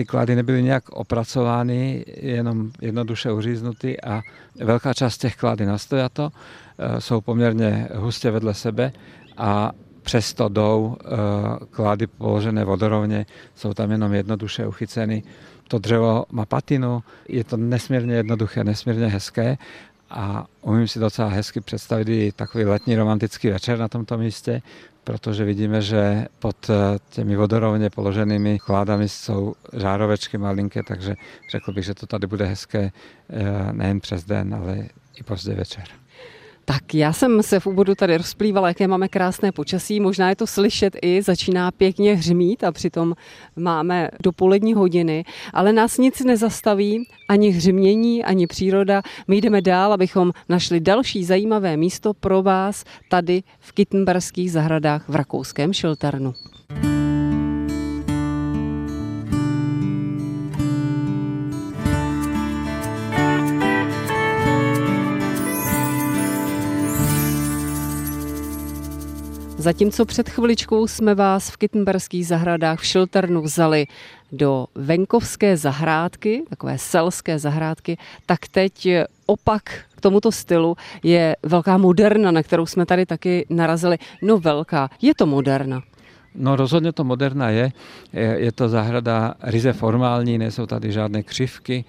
ty 0.00 0.04
klady 0.04 0.36
nebyly 0.36 0.62
nějak 0.62 0.88
opracovány, 0.88 2.04
jenom 2.16 2.70
jednoduše 2.80 3.32
uříznuty 3.32 4.00
a 4.00 4.22
velká 4.64 4.94
část 4.94 5.18
těch 5.18 5.36
klady 5.36 5.66
na 5.66 5.78
stojato 5.78 6.30
eh, 6.78 7.00
jsou 7.00 7.20
poměrně 7.20 7.88
hustě 7.94 8.30
vedle 8.30 8.54
sebe 8.54 8.92
a 9.36 9.72
přesto 10.02 10.48
jdou 10.48 10.96
eh, 11.00 11.06
klady 11.70 12.06
položené 12.06 12.64
vodorovně, 12.64 13.26
jsou 13.54 13.74
tam 13.74 13.90
jenom 13.90 14.12
jednoduše 14.12 14.66
uchyceny. 14.66 15.22
To 15.68 15.78
dřevo 15.78 16.24
má 16.32 16.46
patinu, 16.46 17.02
je 17.28 17.44
to 17.44 17.56
nesmírně 17.56 18.14
jednoduché, 18.14 18.64
nesmírně 18.64 19.06
hezké 19.06 19.58
a 20.10 20.46
umím 20.62 20.88
si 20.88 20.98
docela 20.98 21.28
hezky 21.28 21.60
představit 21.60 22.08
i 22.08 22.32
takový 22.32 22.64
letní 22.64 22.96
romantický 22.96 23.50
večer 23.50 23.78
na 23.78 23.88
tomto 23.88 24.18
místě, 24.18 24.62
protože 25.04 25.44
vidíme, 25.44 25.82
že 25.82 26.26
pod 26.38 26.70
eh, 26.70 26.98
těmi 27.10 27.36
vodorovně 27.36 27.90
položenými 27.90 28.58
chládami 28.58 29.08
jsou 29.08 29.54
žárovečky 29.72 30.38
malinké, 30.38 30.82
takže 30.82 31.14
řekl 31.52 31.72
bych, 31.72 31.84
že 31.84 31.94
to 31.94 32.06
tady 32.06 32.26
bude 32.26 32.44
hezké 32.44 32.92
eh, 33.30 33.72
nejen 33.72 34.00
přes 34.00 34.24
den, 34.24 34.54
ale 34.54 34.88
i 35.16 35.22
pozdě 35.22 35.54
večer. 35.54 35.99
Tak 36.64 36.94
já 36.94 37.12
jsem 37.12 37.42
se 37.42 37.60
v 37.60 37.66
úvodu 37.66 37.94
tady 37.94 38.16
rozplývala, 38.16 38.68
jaké 38.68 38.88
máme 38.88 39.08
krásné 39.08 39.52
počasí. 39.52 40.00
Možná 40.00 40.28
je 40.28 40.36
to 40.36 40.46
slyšet 40.46 40.96
i, 41.02 41.22
začíná 41.22 41.70
pěkně 41.70 42.14
hřmít 42.14 42.64
a 42.64 42.72
přitom 42.72 43.14
máme 43.56 44.08
dopolední 44.22 44.74
hodiny, 44.74 45.24
ale 45.52 45.72
nás 45.72 45.98
nic 45.98 46.20
nezastaví, 46.20 47.08
ani 47.28 47.50
hřmění, 47.50 48.24
ani 48.24 48.46
příroda. 48.46 49.02
My 49.28 49.36
jdeme 49.36 49.62
dál, 49.62 49.92
abychom 49.92 50.32
našli 50.48 50.80
další 50.80 51.24
zajímavé 51.24 51.76
místo 51.76 52.14
pro 52.14 52.42
vás 52.42 52.84
tady 53.10 53.42
v 53.58 53.72
Kittenberských 53.72 54.52
zahradách 54.52 55.08
v 55.08 55.14
rakouském 55.14 55.72
Šilternu. 55.72 56.34
Zatímco 69.60 70.04
před 70.04 70.28
chviličkou 70.28 70.86
jsme 70.86 71.14
vás 71.14 71.50
v 71.50 71.56
Kittenberských 71.56 72.26
zahradách 72.26 72.80
v 72.80 72.86
Šilternu 72.86 73.42
vzali 73.42 73.86
do 74.32 74.66
venkovské 74.74 75.56
zahrádky, 75.56 76.42
takové 76.48 76.78
selské 76.78 77.38
zahrádky, 77.38 77.98
tak 78.26 78.48
teď 78.50 78.88
opak 79.26 79.62
k 79.96 80.00
tomuto 80.00 80.32
stylu 80.32 80.76
je 81.02 81.36
velká 81.42 81.78
moderna, 81.78 82.30
na 82.30 82.42
kterou 82.42 82.66
jsme 82.66 82.86
tady 82.86 83.06
taky 83.06 83.46
narazili. 83.50 83.98
No 84.22 84.38
velká, 84.38 84.90
je 85.02 85.14
to 85.14 85.26
moderna. 85.26 85.82
No 86.34 86.56
rozhodně 86.56 86.92
to 86.92 87.04
moderna 87.04 87.50
je. 87.50 87.72
Je 88.12 88.52
to 88.52 88.68
zahrada 88.68 89.34
ryze 89.42 89.72
formální, 89.72 90.38
nejsou 90.38 90.66
tady 90.66 90.92
žádné 90.92 91.22
křivky, 91.22 91.84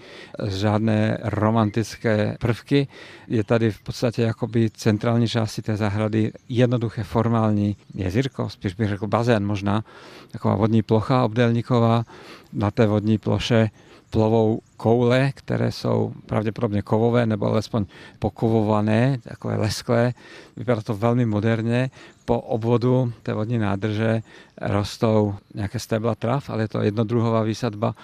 žádné 0.48 1.18
romantické 1.24 2.38
prvky. 2.40 2.88
Je 3.28 3.44
tady 3.44 3.72
v 3.72 3.82
podstatě 3.82 4.22
jakoby 4.22 4.70
centrální 4.70 5.28
části 5.28 5.62
té 5.62 5.78
zahrady 5.78 6.32
jednoduché 6.50 7.04
formální 7.04 7.76
jezírko, 7.96 8.50
spíš 8.50 8.74
bych 8.74 8.90
řekl 8.90 9.08
bazén 9.08 9.46
možná, 9.46 9.84
taková 10.32 10.56
vodní 10.56 10.82
plocha 10.82 11.24
obdélníková. 11.24 12.06
Na 12.54 12.72
té 12.72 12.88
vodní 12.88 13.18
ploše 13.18 13.70
plovou 14.12 14.60
koule, 14.77 15.32
které 15.36 15.72
jsou 15.72 16.13
pravděpodobně 16.25 16.82
kovové 16.82 17.25
nebo 17.25 17.46
alespoň 17.46 17.86
pokovované, 18.20 19.18
takové 19.24 19.56
lesklé. 19.56 20.13
Vypadá 20.58 20.82
to 20.82 20.94
velmi 20.94 21.25
moderně. 21.25 21.89
Po 22.25 22.39
obvodu 22.39 23.13
té 23.24 23.34
vodní 23.34 23.58
nádrže 23.58 24.22
rostou 24.62 25.36
nějaké 25.56 25.80
stébla 25.80 26.15
trav, 26.15 26.50
ale 26.50 26.63
je 26.63 26.68
to 26.68 26.82
jednodruhová 26.82 27.44
výsadba. 27.44 27.96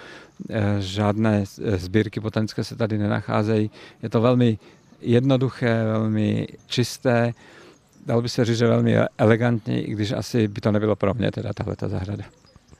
E, 0.50 0.80
žádné 0.80 1.44
sbírky 1.76 2.20
botanické 2.20 2.64
se 2.64 2.76
tady 2.76 2.98
nenacházejí. 2.98 3.70
Je 4.02 4.08
to 4.08 4.20
velmi 4.20 4.58
jednoduché, 5.00 5.84
velmi 5.84 6.46
čisté. 6.66 7.32
Dalo 8.06 8.22
by 8.22 8.28
se 8.28 8.44
říct, 8.44 8.58
že 8.58 8.66
velmi 8.66 8.96
elegantní, 9.18 9.80
i 9.80 9.92
když 9.92 10.12
asi 10.12 10.48
by 10.48 10.60
to 10.60 10.72
nebylo 10.72 10.96
pro 10.96 11.14
mě, 11.14 11.30
teda 11.30 11.52
tahle 11.52 11.76
zahrada. 11.86 12.24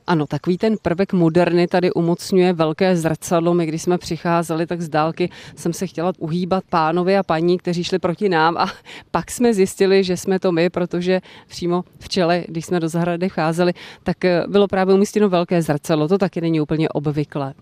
Ano, 0.08 0.26
takový 0.26 0.58
ten 0.58 0.76
prvek 0.82 1.12
moderny 1.12 1.66
tady 1.66 1.92
umocňuje 1.92 2.52
velké 2.52 2.96
zrcadlo. 2.96 3.54
My, 3.54 3.66
když 3.66 3.82
jsme 3.82 3.98
přicházeli, 3.98 4.66
tak 4.66 4.80
z 4.80 4.88
dálky 4.88 5.30
jsem 5.56 5.72
se 5.72 5.86
chtěla 5.86 6.12
uhýbat 6.18 6.64
pánovi 6.70 7.16
a 7.16 7.22
paní, 7.22 7.58
kteří 7.58 7.84
šli 7.84 7.98
proti 7.98 8.28
nám 8.28 8.56
a 8.56 8.66
pak 9.10 9.30
jsme 9.30 9.54
zjistili, 9.54 10.04
že 10.04 10.16
jsme 10.16 10.38
to 10.38 10.52
my, 10.52 10.70
protože 10.70 11.20
přímo 11.48 11.84
v 11.98 12.08
čele, 12.08 12.44
když 12.48 12.66
jsme 12.66 12.80
do 12.80 12.88
zahrady 12.88 13.28
vcházeli, 13.28 13.72
tak 14.02 14.24
eh, 14.24 14.44
bylo 14.48 14.68
právě 14.68 14.94
umístěno 14.94 15.28
velké 15.28 15.62
zrcadlo. 15.62 16.08
To 16.08 16.18
taky 16.18 16.40
není 16.40 16.60
úplně 16.60 16.88
obvyklé. 16.88 17.54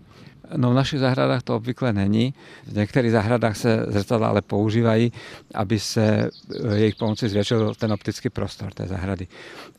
No 0.55 0.71
v 0.71 0.73
našich 0.73 0.99
zahradách 0.99 1.43
to 1.43 1.55
obvykle 1.55 1.93
není. 1.93 2.33
V 2.67 2.75
některých 2.75 3.11
zahradách 3.11 3.57
se 3.57 3.85
zrcadla 3.87 4.27
ale 4.27 4.41
používají, 4.41 5.11
aby 5.53 5.79
se 5.79 6.29
eh, 6.71 6.75
jejich 6.75 6.95
pomoci 6.95 7.29
zvětšil 7.29 7.75
ten 7.75 7.93
optický 7.93 8.29
prostor 8.29 8.73
té 8.73 8.85
zahrady. 8.85 9.27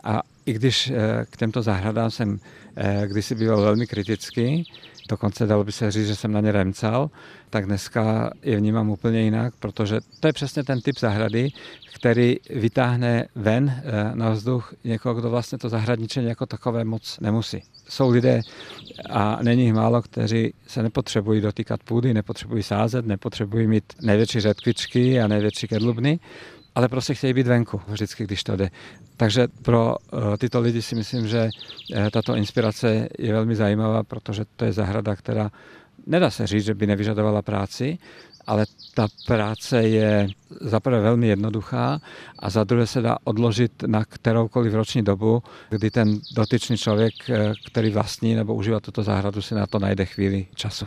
A 0.04 0.22
i 0.48 0.52
když 0.52 0.90
eh, 0.90 1.26
k 1.30 1.36
těmto 1.36 1.62
zahradám 1.62 2.10
jsem 2.10 2.38
eh, 2.76 3.04
kdysi 3.06 3.34
byl 3.34 3.60
velmi 3.60 3.86
kritický, 3.86 4.64
dokonce 5.08 5.46
dalo 5.46 5.64
by 5.64 5.72
se 5.72 5.90
říct, 5.90 6.06
že 6.06 6.16
jsem 6.16 6.32
na 6.32 6.40
ně 6.40 6.52
remcal, 6.52 7.10
tak 7.50 7.66
dneska 7.66 8.30
je 8.42 8.56
vnímám 8.56 8.90
úplně 8.90 9.20
jinak, 9.20 9.54
protože 9.58 10.00
to 10.20 10.26
je 10.26 10.32
přesně 10.32 10.64
ten 10.64 10.80
typ 10.80 10.98
zahrady, 10.98 11.50
který 11.94 12.36
vytáhne 12.50 13.26
ven 13.34 13.82
na 14.14 14.30
vzduch 14.30 14.74
někoho, 14.84 15.14
kdo 15.14 15.30
vlastně 15.30 15.58
to 15.58 15.68
zahradničení 15.68 16.26
jako 16.26 16.46
takové 16.46 16.84
moc 16.84 17.18
nemusí. 17.20 17.62
Jsou 17.88 18.10
lidé, 18.10 18.40
a 19.10 19.42
není 19.42 19.64
jich 19.64 19.74
málo, 19.74 20.02
kteří 20.02 20.54
se 20.66 20.82
nepotřebují 20.82 21.40
dotýkat 21.40 21.82
půdy, 21.82 22.14
nepotřebují 22.14 22.62
sázet, 22.62 23.06
nepotřebují 23.06 23.66
mít 23.66 23.84
největší 24.02 24.40
řetkvičky 24.40 25.20
a 25.20 25.28
největší 25.28 25.68
kedlubny, 25.68 26.20
ale 26.78 26.88
prostě 26.88 27.14
chtějí 27.14 27.32
být 27.32 27.46
venku, 27.46 27.80
vždycky, 27.88 28.24
když 28.24 28.44
to 28.44 28.56
jde. 28.56 28.70
Takže 29.16 29.48
pro 29.62 29.96
eh, 30.12 30.38
tyto 30.38 30.60
lidi 30.60 30.82
si 30.82 30.94
myslím, 30.94 31.26
že 31.26 31.48
eh, 31.94 32.10
tato 32.10 32.34
inspirace 32.34 33.08
je 33.18 33.32
velmi 33.32 33.56
zajímavá, 33.56 34.02
protože 34.02 34.44
to 34.56 34.64
je 34.64 34.72
zahrada, 34.72 35.16
která 35.16 35.50
nedá 36.06 36.30
se 36.30 36.46
říct, 36.46 36.64
že 36.64 36.74
by 36.74 36.86
nevyžadovala 36.86 37.42
práci, 37.42 37.98
ale 38.46 38.66
ta 38.94 39.08
práce 39.26 39.82
je 39.82 40.28
za 40.60 40.80
prvé 40.80 41.00
velmi 41.00 41.28
jednoduchá 41.28 42.00
a 42.38 42.50
za 42.50 42.64
druhé 42.64 42.86
se 42.86 43.02
dá 43.02 43.18
odložit 43.24 43.82
na 43.86 44.04
kteroukoliv 44.04 44.74
roční 44.74 45.02
dobu, 45.02 45.42
kdy 45.70 45.90
ten 45.90 46.20
dotyčný 46.36 46.76
člověk, 46.76 47.14
eh, 47.30 47.52
který 47.70 47.90
vlastní 47.90 48.34
nebo 48.34 48.54
užívá 48.54 48.80
tuto 48.80 49.02
zahradu, 49.02 49.42
si 49.42 49.54
na 49.54 49.66
to 49.66 49.78
najde 49.78 50.04
chvíli 50.04 50.46
času. 50.54 50.86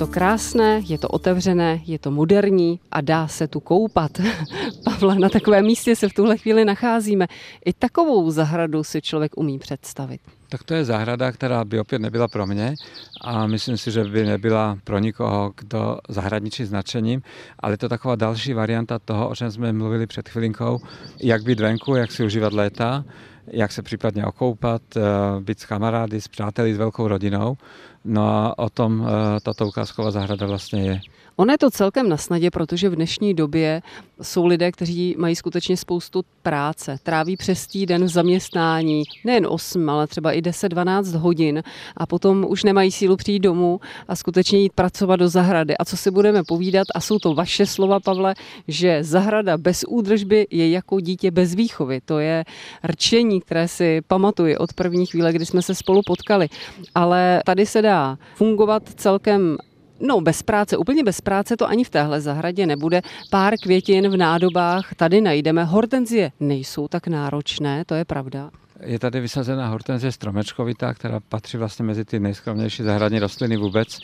To 0.00 0.06
krásné, 0.06 0.80
je 0.84 0.98
to 0.98 1.08
otevřené, 1.08 1.80
je 1.84 1.98
to 1.98 2.10
moderní 2.10 2.80
a 2.90 3.00
dá 3.00 3.28
se 3.28 3.48
tu 3.48 3.60
koupat. 3.60 4.10
Pavle, 4.84 5.18
na 5.18 5.28
takovém 5.28 5.64
místě 5.64 5.96
se 5.96 6.08
v 6.08 6.12
tuhle 6.12 6.38
chvíli 6.38 6.64
nacházíme. 6.64 7.26
I 7.64 7.72
takovou 7.72 8.30
zahradu 8.30 8.84
si 8.84 9.02
člověk 9.02 9.32
umí 9.36 9.58
představit. 9.58 10.20
Tak 10.48 10.62
to 10.64 10.74
je 10.74 10.84
zahrada, 10.84 11.32
která 11.32 11.64
by 11.64 11.80
opět 11.80 11.98
nebyla 11.98 12.28
pro 12.28 12.46
mě 12.46 12.74
a 13.20 13.46
myslím 13.46 13.76
si, 13.76 13.90
že 13.90 14.04
by 14.04 14.26
nebyla 14.26 14.78
pro 14.84 14.98
nikoho, 14.98 15.52
kdo 15.56 15.98
zahradničí 16.08 16.64
značením, 16.64 17.22
ale 17.58 17.76
to 17.76 17.88
taková 17.88 18.16
další 18.16 18.52
varianta 18.52 18.98
toho, 18.98 19.28
o 19.28 19.34
čem 19.34 19.50
jsme 19.50 19.72
mluvili 19.72 20.06
před 20.06 20.28
chvilinkou, 20.28 20.78
jak 21.22 21.42
být 21.42 21.60
venku, 21.60 21.94
jak 21.94 22.12
si 22.12 22.24
užívat 22.24 22.52
léta, 22.52 23.04
jak 23.46 23.72
se 23.72 23.82
případně 23.82 24.26
okoupat, 24.26 24.82
eh, 24.96 25.00
být 25.40 25.60
s 25.60 25.66
kamarády, 25.66 26.20
s 26.20 26.28
přáteli, 26.28 26.74
s 26.74 26.78
velkou 26.78 27.08
rodinou. 27.08 27.56
No 28.04 28.28
a 28.28 28.58
o 28.58 28.70
tom 28.70 29.06
eh, 29.08 29.40
tato 29.40 29.66
ukázková 29.66 30.10
zahrada 30.10 30.46
vlastně 30.46 30.82
je. 30.82 31.00
Ono 31.40 31.52
je 31.52 31.58
to 31.58 31.70
celkem 31.70 32.08
na 32.08 32.16
snadě, 32.16 32.50
protože 32.50 32.88
v 32.88 32.96
dnešní 32.96 33.34
době 33.34 33.82
jsou 34.22 34.46
lidé, 34.46 34.72
kteří 34.72 35.14
mají 35.18 35.36
skutečně 35.36 35.76
spoustu 35.76 36.22
práce, 36.42 36.98
tráví 37.02 37.36
přes 37.36 37.66
týden 37.66 38.04
v 38.04 38.08
zaměstnání, 38.08 39.02
nejen 39.24 39.46
8, 39.46 39.90
ale 39.90 40.06
třeba 40.06 40.32
i 40.32 40.40
10-12 40.40 41.18
hodin 41.18 41.62
a 41.96 42.06
potom 42.06 42.46
už 42.48 42.64
nemají 42.64 42.92
sílu 42.92 43.16
přijít 43.16 43.40
domů 43.40 43.80
a 44.08 44.16
skutečně 44.16 44.58
jít 44.58 44.72
pracovat 44.72 45.16
do 45.16 45.28
zahrady. 45.28 45.76
A 45.76 45.84
co 45.84 45.96
si 45.96 46.10
budeme 46.10 46.42
povídat, 46.44 46.86
a 46.94 47.00
jsou 47.00 47.18
to 47.18 47.34
vaše 47.34 47.66
slova, 47.66 48.00
Pavle, 48.00 48.34
že 48.68 49.04
zahrada 49.04 49.58
bez 49.58 49.84
údržby 49.88 50.46
je 50.50 50.70
jako 50.70 51.00
dítě 51.00 51.30
bez 51.30 51.54
výchovy. 51.54 52.00
To 52.04 52.18
je 52.18 52.44
rčení, 52.84 53.40
které 53.40 53.68
si 53.68 54.00
pamatuji 54.06 54.56
od 54.56 54.72
první 54.72 55.06
chvíle, 55.06 55.32
kdy 55.32 55.46
jsme 55.46 55.62
se 55.62 55.74
spolu 55.74 56.00
potkali. 56.06 56.48
Ale 56.94 57.42
tady 57.46 57.66
se 57.66 57.82
dá 57.82 57.89
fungovat 58.34 58.82
celkem 58.96 59.56
No, 60.02 60.20
bez 60.20 60.42
práce, 60.42 60.76
úplně 60.76 61.04
bez 61.04 61.20
práce 61.20 61.56
to 61.56 61.68
ani 61.68 61.84
v 61.84 61.90
téhle 61.90 62.20
zahradě 62.20 62.66
nebude. 62.66 63.02
Pár 63.30 63.54
květin 63.62 64.08
v 64.08 64.16
nádobách 64.16 64.94
tady 64.94 65.20
najdeme. 65.20 65.64
Hortenzie 65.64 66.32
nejsou 66.40 66.88
tak 66.88 67.06
náročné, 67.06 67.84
to 67.84 67.94
je 67.94 68.04
pravda. 68.04 68.50
Je 68.82 68.98
tady 68.98 69.20
vysazená 69.20 69.68
hortenzie 69.68 70.12
stromečkovitá, 70.12 70.94
která 70.94 71.20
patří 71.28 71.56
vlastně 71.56 71.84
mezi 71.84 72.04
ty 72.04 72.20
nejskromnější 72.20 72.82
zahradní 72.82 73.18
rostliny 73.18 73.56
vůbec. 73.56 73.98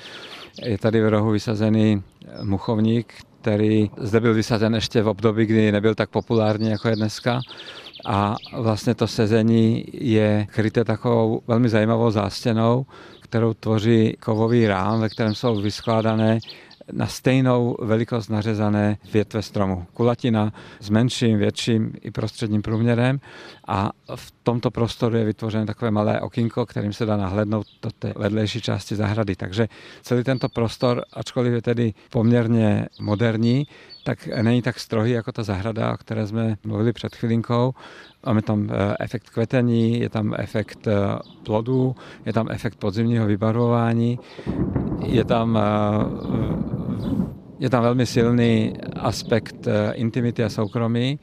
Je 0.63 0.79
tady 0.79 1.03
v 1.03 1.09
rohu 1.09 1.31
vysazený 1.31 2.03
muchovník, 2.43 3.15
který 3.41 3.91
zde 3.97 4.21
byl 4.21 4.35
vysazen 4.35 4.75
ještě 4.75 5.03
v 5.03 5.09
období, 5.09 5.47
kdy 5.47 5.73
nebyl 5.73 5.95
tak 5.95 6.11
populární, 6.11 6.71
jako 6.71 6.89
je 6.89 6.97
dneska. 6.97 7.41
A 8.07 8.37
vlastně 8.57 8.95
to 8.95 9.07
sezení 9.07 9.85
je 9.93 10.47
kryté 10.51 10.85
takovou 10.85 11.41
velmi 11.47 11.69
zajímavou 11.69 12.11
zástěnou, 12.11 12.87
kterou 13.27 13.55
tvoří 13.55 14.17
kovový 14.21 14.67
rám, 14.67 15.01
ve 15.01 15.09
kterém 15.09 15.35
jsou 15.35 15.61
vyskládané 15.61 16.39
na 16.93 17.07
stejnou 17.07 17.77
velikost 17.81 18.29
nařezané 18.29 18.99
větve 19.13 19.43
stromu. 19.43 19.87
Kulatina 19.95 20.53
s 20.81 20.91
menším, 20.91 21.39
větším 21.39 21.93
i 22.01 22.11
prostředním 22.11 22.63
průměrem 22.63 23.21
a 23.69 23.91
v 24.15 24.33
tomto 24.43 24.71
prostoru 24.71 25.17
je 25.17 25.25
vytvořené 25.25 25.67
takové 25.67 25.91
malé 25.91 26.21
okinko, 26.21 26.67
kterým 26.67 26.93
se 26.93 27.07
dá 27.07 27.17
nahlédnout 27.17 27.67
do 27.83 27.91
té 27.99 28.15
vedlejší 28.17 28.61
části 28.61 28.97
zahrady. 28.97 29.37
Takže 29.37 29.69
celý 30.03 30.25
tento 30.25 30.49
prostor, 30.49 31.05
ačkoliv 31.13 31.53
je 31.53 31.63
tedy 31.63 31.95
poměrně 32.11 32.89
moderní, 33.01 33.67
tak 34.07 34.27
není 34.43 34.63
tak 34.63 34.81
strohý 34.81 35.11
jako 35.11 35.33
ta 35.33 35.43
zahrada, 35.43 35.95
o 35.95 35.97
které 35.97 36.27
jsme 36.27 36.57
mluvili 36.65 36.93
před 36.93 37.17
chvilinkou. 37.17 37.75
Máme 38.27 38.43
tam 38.43 38.69
eh, 38.71 38.97
efekt 39.01 39.31
kvetení, 39.31 40.01
je 40.01 40.09
tam 40.09 40.35
efekt 40.39 40.87
eh, 40.87 40.93
plodů, 41.43 41.97
je 42.27 42.33
tam 42.33 42.49
efekt 42.51 42.77
podzimního 42.77 43.27
vybarvování, 43.27 44.19
je 45.07 45.25
tam 45.25 45.59
eh, 45.59 45.63
je 47.59 47.71
tam 47.71 47.83
velmi 47.83 48.07
silný 48.07 48.77
aspekt 48.97 49.67
intimity 49.93 50.45
a 50.45 50.49
soukromí 50.49 51.19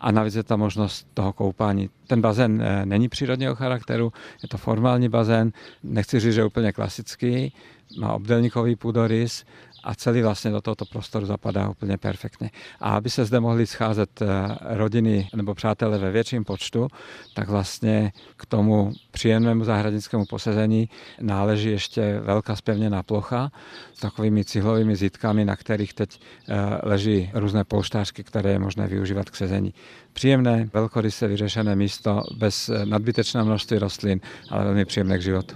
a 0.00 0.10
navíc 0.10 0.34
je 0.34 0.42
tam 0.42 0.60
možnost 0.60 1.06
toho 1.14 1.32
koupání. 1.32 1.90
Ten 2.06 2.20
bazén 2.20 2.64
není 2.84 3.08
přírodního 3.08 3.54
charakteru, 3.54 4.12
je 4.42 4.48
to 4.48 4.58
formální 4.58 5.08
bazén, 5.08 5.52
nechci 5.82 6.20
říct, 6.20 6.34
že 6.34 6.44
úplně 6.44 6.72
klasický, 6.72 7.52
má 7.98 8.12
obdelníkový 8.12 8.76
půdorys 8.76 9.44
a 9.84 9.94
celý 9.94 10.22
vlastně 10.22 10.50
do 10.50 10.60
tohoto 10.60 10.84
prostoru 10.84 11.26
zapadá 11.26 11.68
úplně 11.68 11.98
perfektně. 11.98 12.50
A 12.80 12.96
aby 12.96 13.10
se 13.10 13.24
zde 13.24 13.40
mohli 13.40 13.66
scházet 13.66 14.22
eh, 14.22 14.26
rodiny 14.60 15.28
nebo 15.34 15.54
přátelé 15.54 15.98
ve 15.98 16.10
větším 16.10 16.44
počtu, 16.44 16.88
tak 17.34 17.48
vlastně 17.48 18.12
k 18.36 18.46
tomu 18.46 18.92
příjemnému 19.10 19.64
zahradnickému 19.64 20.24
posezení 20.26 20.88
náleží 21.20 21.70
ještě 21.70 22.20
velká 22.20 22.56
spevněná 22.56 23.02
plocha 23.02 23.52
s 23.94 24.00
takovými 24.00 24.44
cihlovými 24.44 24.96
zitkami, 24.96 25.44
na 25.44 25.56
kterých 25.56 25.94
teď 25.94 26.20
eh, 26.48 26.54
leží 26.82 27.30
různé 27.34 27.64
polštářky, 27.64 28.24
které 28.24 28.50
je 28.50 28.58
možné 28.58 28.86
využívat 28.86 29.30
k 29.30 29.36
sezení. 29.36 29.74
Příjemné, 30.12 30.68
velkoryse 30.72 31.28
vyřešené 31.28 31.76
místo 31.76 32.22
bez 32.36 32.68
eh, 32.68 32.86
nadbytečného 32.86 33.46
množství 33.46 33.78
rostlin, 33.78 34.20
ale 34.50 34.64
velmi 34.64 34.84
příjemné 34.84 35.18
k 35.18 35.22
životu. 35.22 35.54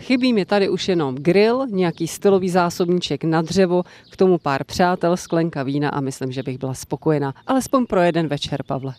Chybí 0.00 0.32
mi 0.32 0.44
tady 0.44 0.68
už 0.68 0.88
jenom 0.88 1.14
grill, 1.14 1.66
nějaký 1.70 2.08
stylový 2.08 2.50
zásobníček 2.50 3.24
na 3.24 3.42
dřevo, 3.42 3.82
k 4.10 4.16
tomu 4.16 4.38
pár 4.38 4.64
přátel, 4.64 5.16
sklenka 5.16 5.62
vína 5.62 5.88
a 5.88 6.00
myslím, 6.00 6.32
že 6.32 6.42
bych 6.42 6.58
byla 6.58 6.74
spokojená. 6.74 7.34
Alespoň 7.46 7.86
pro 7.86 8.00
jeden 8.00 8.28
večer, 8.28 8.62
Pavle. 8.66 8.94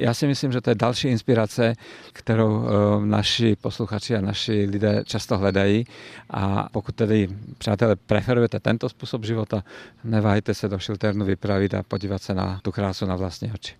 Já 0.00 0.14
si 0.14 0.26
myslím, 0.26 0.52
že 0.52 0.60
to 0.60 0.70
je 0.70 0.74
další 0.74 1.08
inspirace, 1.08 1.74
kterou 2.12 2.64
eh, 2.64 3.06
naši 3.06 3.56
posluchači 3.60 4.16
a 4.16 4.20
naši 4.20 4.66
lidé 4.70 5.02
často 5.06 5.38
hledají. 5.38 5.84
A 6.30 6.68
pokud 6.72 6.94
tedy, 6.94 7.28
přátelé, 7.58 7.96
preferujete 7.96 8.60
tento 8.60 8.88
způsob 8.88 9.24
života, 9.24 9.62
neváhejte 10.04 10.54
se 10.54 10.68
do 10.68 10.78
Šilternu 10.78 11.24
vypravit 11.24 11.74
a 11.74 11.82
podívat 11.82 12.22
se 12.22 12.34
na 12.34 12.60
tu 12.62 12.72
krásu 12.72 13.06
na 13.06 13.16
vlastní 13.16 13.52
oči. 13.52 13.74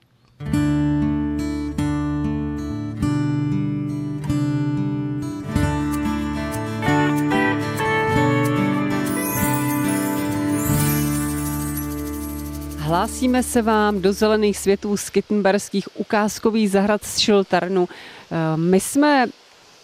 Hlásíme 12.88 13.42
se 13.42 13.62
vám 13.62 14.03
do 14.03 14.12
zelených 14.12 14.59
světů 14.59 14.96
z 14.96 15.11
Kittenberských 15.11 15.88
ukázkových 15.94 16.70
zahrad 16.70 17.05
z 17.05 17.18
Šiltarnu. 17.18 17.88
Eh, 17.88 18.57
my 18.57 18.81
jsme 18.81 19.27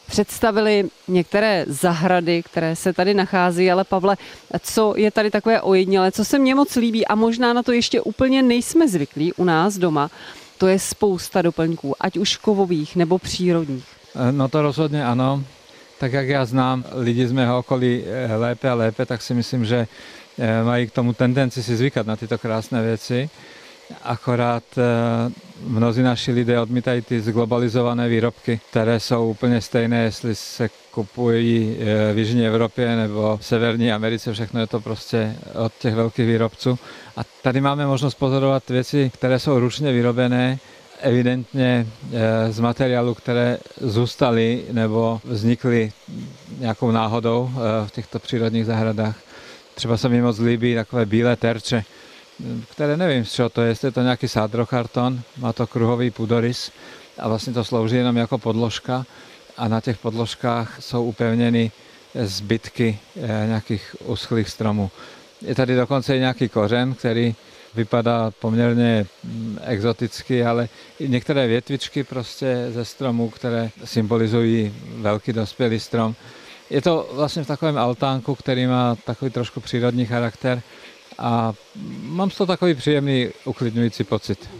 představili 0.06 0.88
některé 1.08 1.64
zahrady, 1.68 2.42
které 2.42 2.76
se 2.76 2.92
tady 2.92 3.14
nachází, 3.14 3.70
ale 3.70 3.84
Pavle, 3.84 4.16
co 4.60 4.94
je 4.96 5.10
tady 5.10 5.30
takové 5.30 5.60
ojedinělé, 5.60 6.12
co 6.12 6.24
se 6.24 6.38
mně 6.38 6.54
moc 6.54 6.76
líbí 6.76 7.06
a 7.06 7.14
možná 7.14 7.52
na 7.52 7.62
to 7.62 7.72
ještě 7.72 8.00
úplně 8.00 8.42
nejsme 8.42 8.88
zvyklí 8.88 9.32
u 9.32 9.44
nás 9.44 9.78
doma, 9.78 10.10
to 10.58 10.66
je 10.66 10.78
spousta 10.78 11.42
doplňků, 11.42 11.94
ať 12.00 12.16
už 12.16 12.36
kovových 12.36 12.96
nebo 12.96 13.18
přírodních. 13.18 13.84
Eh, 14.14 14.32
no 14.32 14.48
to 14.48 14.62
rozhodně 14.62 15.06
ano. 15.06 15.44
Tak 16.00 16.12
jak 16.12 16.28
já 16.28 16.44
znám 16.44 16.84
lidi 16.92 17.26
z 17.26 17.32
mého 17.32 17.58
okolí 17.58 18.04
eh, 18.06 18.36
lépe 18.36 18.70
a 18.70 18.74
lépe, 18.74 19.06
tak 19.06 19.22
si 19.22 19.34
myslím, 19.34 19.64
že 19.64 19.86
mají 20.64 20.86
k 20.86 20.92
tomu 20.92 21.12
tendenci 21.12 21.62
si 21.62 21.76
zvykat 21.76 22.06
na 22.06 22.16
tyto 22.16 22.38
krásné 22.38 22.82
věci. 22.82 23.30
Akorát 24.02 24.64
eh, 24.78 24.82
mnozí 25.66 26.02
naši 26.02 26.32
lidé 26.32 26.60
odmítají 26.60 27.02
ty 27.02 27.20
zglobalizované 27.20 28.08
výrobky, 28.08 28.60
které 28.70 29.00
jsou 29.00 29.30
úplně 29.30 29.60
stejné, 29.60 30.02
jestli 30.02 30.34
se 30.34 30.68
kupují 30.90 31.76
eh, 31.80 32.12
v 32.12 32.18
Jižní 32.18 32.46
Evropě 32.46 32.96
nebo 32.96 33.36
v 33.36 33.46
Severní 33.46 33.92
Americe, 33.92 34.32
všechno 34.32 34.60
je 34.60 34.66
to 34.66 34.80
prostě 34.80 35.36
od 35.54 35.72
těch 35.78 35.94
velkých 35.94 36.26
výrobců. 36.26 36.78
A 37.16 37.20
tady 37.42 37.60
máme 37.60 37.86
možnost 37.86 38.14
pozorovat 38.14 38.68
věci, 38.70 39.10
které 39.14 39.38
jsou 39.38 39.58
ručně 39.58 39.92
vyrobené, 39.92 40.58
evidentně 41.00 41.86
z 42.50 42.60
materiálu, 42.60 43.14
které 43.14 43.58
zůstaly 43.80 44.64
nebo 44.72 45.20
vznikly 45.24 45.92
nějakou 46.58 46.90
náhodou 46.90 47.50
v 47.86 47.90
těchto 47.90 48.18
přírodních 48.18 48.66
zahradách. 48.66 49.23
Třeba 49.74 49.96
se 49.96 50.08
mi 50.08 50.22
moc 50.22 50.38
líbí 50.38 50.74
takové 50.74 51.06
bílé 51.06 51.37
terče, 51.37 51.84
které 52.70 52.96
nevím, 52.96 53.24
z 53.24 53.32
čeho 53.32 53.48
to 53.48 53.62
je, 53.62 53.68
jestli 53.68 53.88
je 53.88 53.92
to 53.92 54.02
nějaký 54.02 54.28
sádrokarton, 54.28 55.20
má 55.38 55.52
to 55.52 55.66
kruhový 55.66 56.10
půdorys 56.10 56.72
a 57.18 57.28
vlastně 57.28 57.52
to 57.52 57.64
slouží 57.64 57.96
jenom 57.96 58.16
jako 58.16 58.38
podložka 58.38 59.06
a 59.56 59.68
na 59.68 59.80
těch 59.80 59.98
podložkách 59.98 60.76
jsou 60.80 61.04
upevněny 61.04 61.70
zbytky 62.14 62.98
eh, 63.16 63.46
nějakých 63.46 63.96
uschlých 64.04 64.48
stromů. 64.48 64.90
Je 65.42 65.54
tady 65.54 65.76
dokonce 65.76 66.16
i 66.16 66.20
nějaký 66.20 66.48
kořen, 66.48 66.94
který 66.94 67.34
vypadá 67.74 68.30
poměrně 68.30 69.06
mm, 69.24 69.58
exoticky, 69.64 70.44
ale 70.44 70.68
i 70.98 71.08
některé 71.08 71.46
větvičky 71.46 72.04
prostě 72.04 72.66
ze 72.70 72.84
stromů, 72.84 73.30
které 73.30 73.70
symbolizují 73.84 74.74
velký 74.96 75.32
dospělý 75.32 75.80
strom, 75.80 76.14
je 76.70 76.83
to 76.83 77.09
vlastně 77.12 77.44
v 77.44 77.46
takovém 77.46 77.79
altánku, 77.79 78.35
který 78.35 78.66
má 78.66 78.96
takový 79.05 79.31
trošku 79.31 79.61
přírodní 79.61 80.07
charakter 80.07 80.62
a 81.18 81.53
mám 82.03 82.31
z 82.31 82.37
toho 82.37 82.46
takový 82.46 82.74
příjemný 82.74 83.29
uklidňující 83.44 84.05
pocit. 84.05 84.50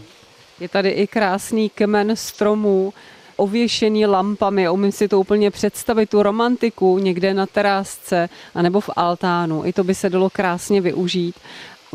Je 0.59 0.69
tady 0.69 0.89
i 0.89 1.07
krásný 1.07 1.69
kmen 1.69 2.15
stromů, 2.15 2.93
ověšený 3.35 4.05
lampami. 4.05 4.69
Umím 4.69 4.91
si 4.91 5.07
to 5.07 5.19
úplně 5.19 5.51
představit, 5.51 6.09
tu 6.09 6.23
romantiku 6.23 6.99
někde 6.99 7.33
na 7.33 7.45
terásce 7.45 8.29
anebo 8.55 8.81
v 8.81 8.89
altánu. 8.95 9.65
I 9.65 9.73
to 9.73 9.83
by 9.83 9.95
se 9.95 10.09
dalo 10.09 10.29
krásně 10.29 10.81
využít. 10.81 11.35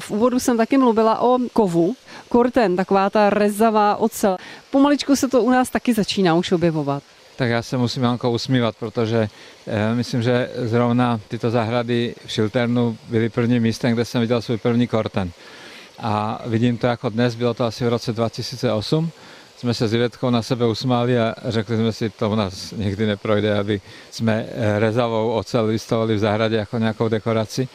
V 0.01 0.11
úvodu 0.11 0.41
jsem 0.41 0.57
taky 0.57 0.79
mluvila 0.79 1.21
o 1.21 1.39
kovu. 1.53 1.95
Korten, 2.29 2.77
taková 2.77 3.11
ta 3.11 3.31
rezavá 3.31 3.97
ocel. 3.97 4.37
Pomaličku 4.71 5.17
se 5.17 5.29
to 5.29 5.43
u 5.43 5.51
nás 5.51 5.71
taky 5.71 5.95
začíná 5.95 6.35
už 6.35 6.53
objevovat. 6.53 7.03
Tak 7.41 7.51
já 7.51 7.63
se 7.63 7.77
musím 7.77 8.03
Janko 8.03 8.31
usmívat, 8.31 8.77
protože 8.77 9.29
eh, 9.67 9.95
myslím, 9.95 10.23
že 10.23 10.51
zrovna 10.57 11.21
tyto 11.29 11.51
zahrady 11.51 12.15
v 12.27 12.31
Šilternu 12.31 12.99
byly 13.09 13.29
prvním 13.29 13.63
místem, 13.63 13.93
kde 13.93 14.05
jsem 14.05 14.21
viděl 14.21 14.43
svůj 14.43 14.59
první 14.59 14.87
korten. 14.87 15.31
A 15.99 16.43
vidím 16.47 16.79
to 16.79 16.87
jako 16.87 17.09
dnes, 17.09 17.35
bylo 17.35 17.55
to 17.55 17.65
asi 17.65 17.85
v 17.85 17.89
roce 17.89 18.13
2008. 18.13 19.11
Jsme 19.57 19.75
se 19.75 19.89
s 19.89 19.95
Ivetkou 19.95 20.31
na 20.31 20.43
sebe 20.43 20.67
usmáli 20.67 21.19
a 21.19 21.35
řekli 21.45 21.77
jsme 21.77 21.93
si, 21.93 22.11
to 22.11 22.31
u 22.31 22.35
nás 22.35 22.73
nikdy 22.73 23.07
neprojde, 23.07 23.59
aby 23.59 23.81
jsme 24.11 24.47
eh, 24.49 24.79
rezavou 24.79 25.33
ocel 25.33 25.67
vystavovali 25.67 26.15
v 26.15 26.19
zahradě 26.19 26.57
jako 26.57 26.79
nějakou 26.79 27.09
dekoraci 27.09 27.69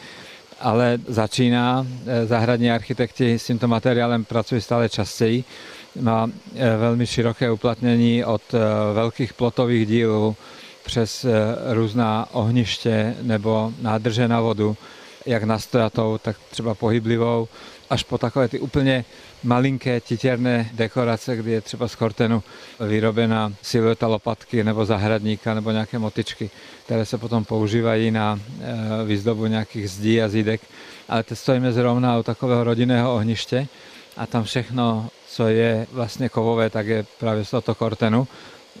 ale 0.60 0.98
začíná. 1.06 1.86
Eh, 2.06 2.26
zahradní 2.26 2.70
architekti 2.70 3.38
s 3.38 3.46
tímto 3.46 3.68
materiálem 3.68 4.24
pracují 4.24 4.60
stále 4.60 4.88
častěji. 4.88 5.44
Má 6.00 6.30
eh, 6.54 6.76
velmi 6.76 7.06
široké 7.06 7.50
uplatnění 7.50 8.24
od 8.24 8.42
eh, 8.54 8.58
velkých 8.94 9.34
plotových 9.34 9.86
dílů 9.86 10.36
přes 10.84 11.26
různá 11.72 12.28
ohniště 12.32 13.14
nebo 13.22 13.72
nádrže 13.82 14.28
na 14.28 14.40
vodu, 14.40 14.76
jak 15.26 15.42
nastojatou, 15.42 16.18
tak 16.22 16.36
třeba 16.50 16.74
pohyblivou, 16.74 17.48
až 17.90 18.02
po 18.02 18.18
takové 18.18 18.48
ty 18.48 18.60
úplně 18.60 19.04
malinké 19.44 20.00
titěrné 20.00 20.70
dekorace, 20.72 21.36
kdy 21.36 21.50
je 21.50 21.60
třeba 21.60 21.88
z 21.88 21.94
kortenu 21.94 22.42
vyrobená 22.80 23.52
silueta 23.62 24.06
lopatky 24.06 24.64
nebo 24.64 24.84
zahradníka 24.84 25.54
nebo 25.54 25.70
nějaké 25.70 25.98
motičky, 25.98 26.50
které 26.84 27.06
se 27.06 27.18
potom 27.18 27.44
používají 27.44 28.10
na 28.10 28.40
výzdobu 29.06 29.46
nějakých 29.46 29.90
zdí 29.90 30.22
a 30.22 30.28
zídek. 30.28 30.60
Ale 31.08 31.22
teď 31.22 31.38
stojíme 31.38 31.72
zrovna 31.72 32.18
u 32.18 32.22
takového 32.22 32.64
rodinného 32.64 33.14
ohniště 33.14 33.68
a 34.16 34.26
tam 34.26 34.44
všechno, 34.44 35.08
co 35.28 35.48
je 35.48 35.86
vlastně 35.92 36.28
kovové, 36.28 36.70
tak 36.70 36.86
je 36.86 37.06
právě 37.18 37.44
z 37.44 37.50
tohoto 37.50 37.74
kortenu 37.74 38.28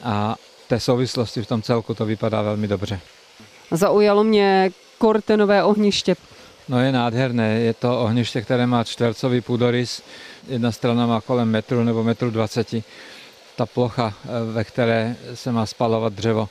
a 0.02 0.36
té 0.68 0.80
souvislosti 0.80 1.42
v 1.42 1.46
tom 1.46 1.62
celku 1.62 1.94
to 1.94 2.06
vypadá 2.06 2.42
velmi 2.42 2.68
dobře. 2.68 3.00
Zaujalo 3.70 4.24
mě 4.24 4.70
kortenové 4.98 5.64
ohniště. 5.64 6.16
No 6.68 6.80
je 6.80 6.92
nádherné, 6.92 7.60
je 7.60 7.74
to 7.74 8.00
ohniště, 8.00 8.42
které 8.42 8.66
má 8.66 8.84
čtvercový 8.84 9.40
půdorys, 9.40 10.02
jedna 10.48 10.72
strana 10.72 11.06
má 11.06 11.20
kolem 11.20 11.50
metru 11.50 11.84
nebo 11.84 12.04
metru 12.04 12.30
dvaceti. 12.30 12.84
Ta 13.56 13.66
plocha, 13.66 14.14
eh, 14.24 14.28
ve 14.52 14.64
které 14.64 15.16
se 15.34 15.52
má 15.52 15.66
spalovat 15.66 16.12
dřevo, 16.12 16.48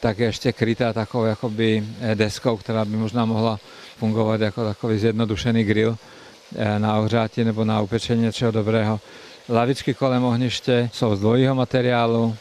tak 0.00 0.18
je 0.18 0.26
ještě 0.26 0.52
krytá 0.52 0.92
takovou 0.92 1.24
jakoby 1.24 1.84
eh, 2.00 2.14
deskou, 2.14 2.56
která 2.56 2.84
by 2.84 2.96
možná 2.96 3.24
mohla 3.24 3.60
fungovat 3.98 4.40
jako 4.40 4.64
takový 4.64 4.98
zjednodušený 4.98 5.64
grill 5.64 5.96
na 6.78 6.98
ohřátí 6.98 7.44
nebo 7.44 7.64
na 7.64 7.80
upečení 7.80 8.22
něčeho 8.22 8.50
dobrého. 8.50 9.00
Lavičky 9.48 9.94
kolem 9.94 10.24
ohniště 10.24 10.90
jsou 10.92 11.16
z 11.16 11.20
dvojího 11.20 11.54
materiálu, 11.54 12.36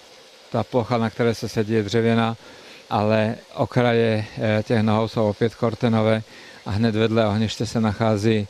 ta 0.51 0.63
plocha, 0.63 0.97
na 0.97 1.09
které 1.09 1.35
se 1.35 1.49
sedí, 1.49 1.73
je 1.73 1.83
dřevěná, 1.83 2.37
ale 2.89 3.35
okraje 3.55 4.25
těch 4.63 4.81
nohou 4.81 5.07
jsou 5.07 5.29
opět 5.29 5.55
kortenové 5.55 6.23
a 6.65 6.71
hned 6.71 6.95
vedle 6.95 7.27
ohniště 7.27 7.65
se 7.65 7.81
nachází 7.81 8.47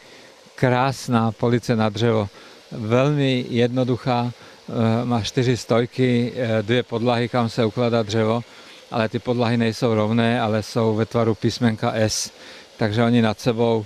krásná 0.56 1.32
police 1.32 1.76
na 1.76 1.90
dřevo. 1.90 2.30
Velmi 2.72 3.46
jednoduchá, 3.50 4.32
eh, 4.32 5.06
má 5.06 5.22
čtyři 5.22 5.58
stojky, 5.58 6.34
eh, 6.36 6.64
dvě 6.64 6.84
podlahy, 6.84 7.30
kam 7.30 7.50
se 7.50 7.66
ukládá 7.66 8.04
dřevo, 8.04 8.44
ale 8.92 9.10
ty 9.10 9.20
podlahy 9.20 9.58
nejsou 9.58 9.94
rovné, 9.94 10.42
ale 10.42 10.64
jsou 10.64 10.96
ve 10.96 11.06
tvaru 11.06 11.36
písmenka 11.36 11.92
S, 11.96 12.32
takže 12.78 13.04
oni 13.04 13.22
nad 13.22 13.40
sebou 13.40 13.86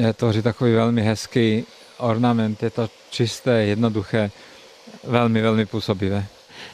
eh, 0.00 0.12
tvoří 0.12 0.42
takový 0.42 0.72
velmi 0.72 1.02
hezký 1.02 1.64
ornament. 1.98 2.62
Je 2.62 2.70
to 2.70 2.88
čisté, 3.10 3.64
jednoduché, 3.64 4.30
velmi, 5.04 5.42
velmi 5.42 5.66
působivé. 5.66 6.26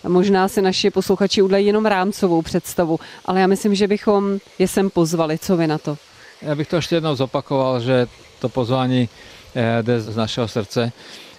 Možná 0.08 0.48
si 0.48 0.62
naši 0.62 0.90
posluchači 0.90 1.42
udají 1.42 1.66
jenom 1.66 1.86
rámcovou 1.86 2.42
představu, 2.42 3.00
ale 3.24 3.40
já 3.40 3.46
myslím, 3.46 3.74
že 3.74 3.88
bychom 3.88 4.38
je 4.58 4.68
sem 4.68 4.90
pozvali. 4.90 5.38
Co 5.38 5.56
vy 5.56 5.66
na 5.66 5.78
to? 5.78 5.98
Já 6.42 6.54
bych 6.54 6.68
to 6.68 6.76
ještě 6.76 6.94
jednou 6.94 7.16
zopakoval, 7.16 7.80
že 7.80 8.06
to 8.38 8.48
pozvání 8.48 9.08
eh, 9.54 9.82
jde 9.82 10.00
z 10.00 10.16
našeho 10.16 10.48
srdce. 10.48 10.92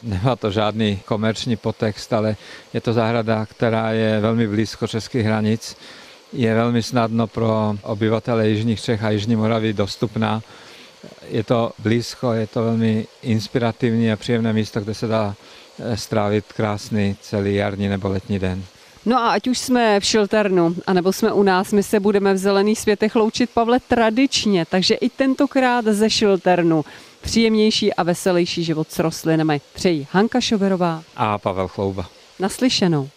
Nemá 0.03 0.35
to 0.35 0.51
žádný 0.51 0.99
komerční 1.05 1.55
potext, 1.55 2.13
ale 2.13 2.35
je 2.73 2.81
to 2.81 2.93
zahrada, 2.93 3.45
která 3.45 3.91
je 3.91 4.19
velmi 4.19 4.47
blízko 4.47 4.87
českých 4.87 5.25
hranic. 5.25 5.77
Je 6.33 6.55
velmi 6.55 6.83
snadno 6.83 7.27
pro 7.27 7.75
obyvatele 7.81 8.49
Jižních 8.49 8.81
Čech 8.81 9.03
a 9.03 9.09
Jižní 9.09 9.35
Moravy 9.35 9.73
dostupná. 9.73 10.41
Je 11.27 11.43
to 11.43 11.71
blízko, 11.79 12.33
je 12.33 12.47
to 12.47 12.63
velmi 12.63 13.07
inspirativní 13.21 14.11
a 14.11 14.15
příjemné 14.15 14.53
místo, 14.53 14.79
kde 14.79 14.93
se 14.93 15.07
dá 15.07 15.35
eh, 15.79 15.97
strávit 15.97 16.53
krásný 16.53 17.17
celý 17.21 17.55
jarní 17.55 17.87
nebo 17.87 18.09
letní 18.09 18.39
den. 18.39 18.63
No 19.05 19.17
a 19.17 19.29
ať 19.29 19.47
už 19.47 19.59
jsme 19.59 19.99
v 19.99 20.05
Šilternu, 20.05 20.75
anebo 20.87 21.13
jsme 21.13 21.31
u 21.31 21.43
nás, 21.43 21.71
my 21.71 21.83
se 21.83 21.99
budeme 21.99 22.33
v 22.33 22.37
Zelených 22.37 22.79
světech 22.79 23.15
loučit, 23.15 23.49
Pavle, 23.49 23.79
tradičně, 23.79 24.65
takže 24.65 24.95
i 24.95 25.09
tentokrát 25.09 25.85
ze 25.85 26.09
Šilternu. 26.09 26.85
Příjemnější 27.21 27.93
a 27.93 28.03
veselější 28.03 28.63
život 28.63 28.91
s 28.91 28.99
rostlinami 28.99 29.61
přejí 29.73 30.07
Hanka 30.11 30.41
Šoverová 30.41 31.03
a 31.15 31.37
Pavel 31.37 31.67
Chlouba. 31.67 32.09
Naslyšenou. 32.39 33.09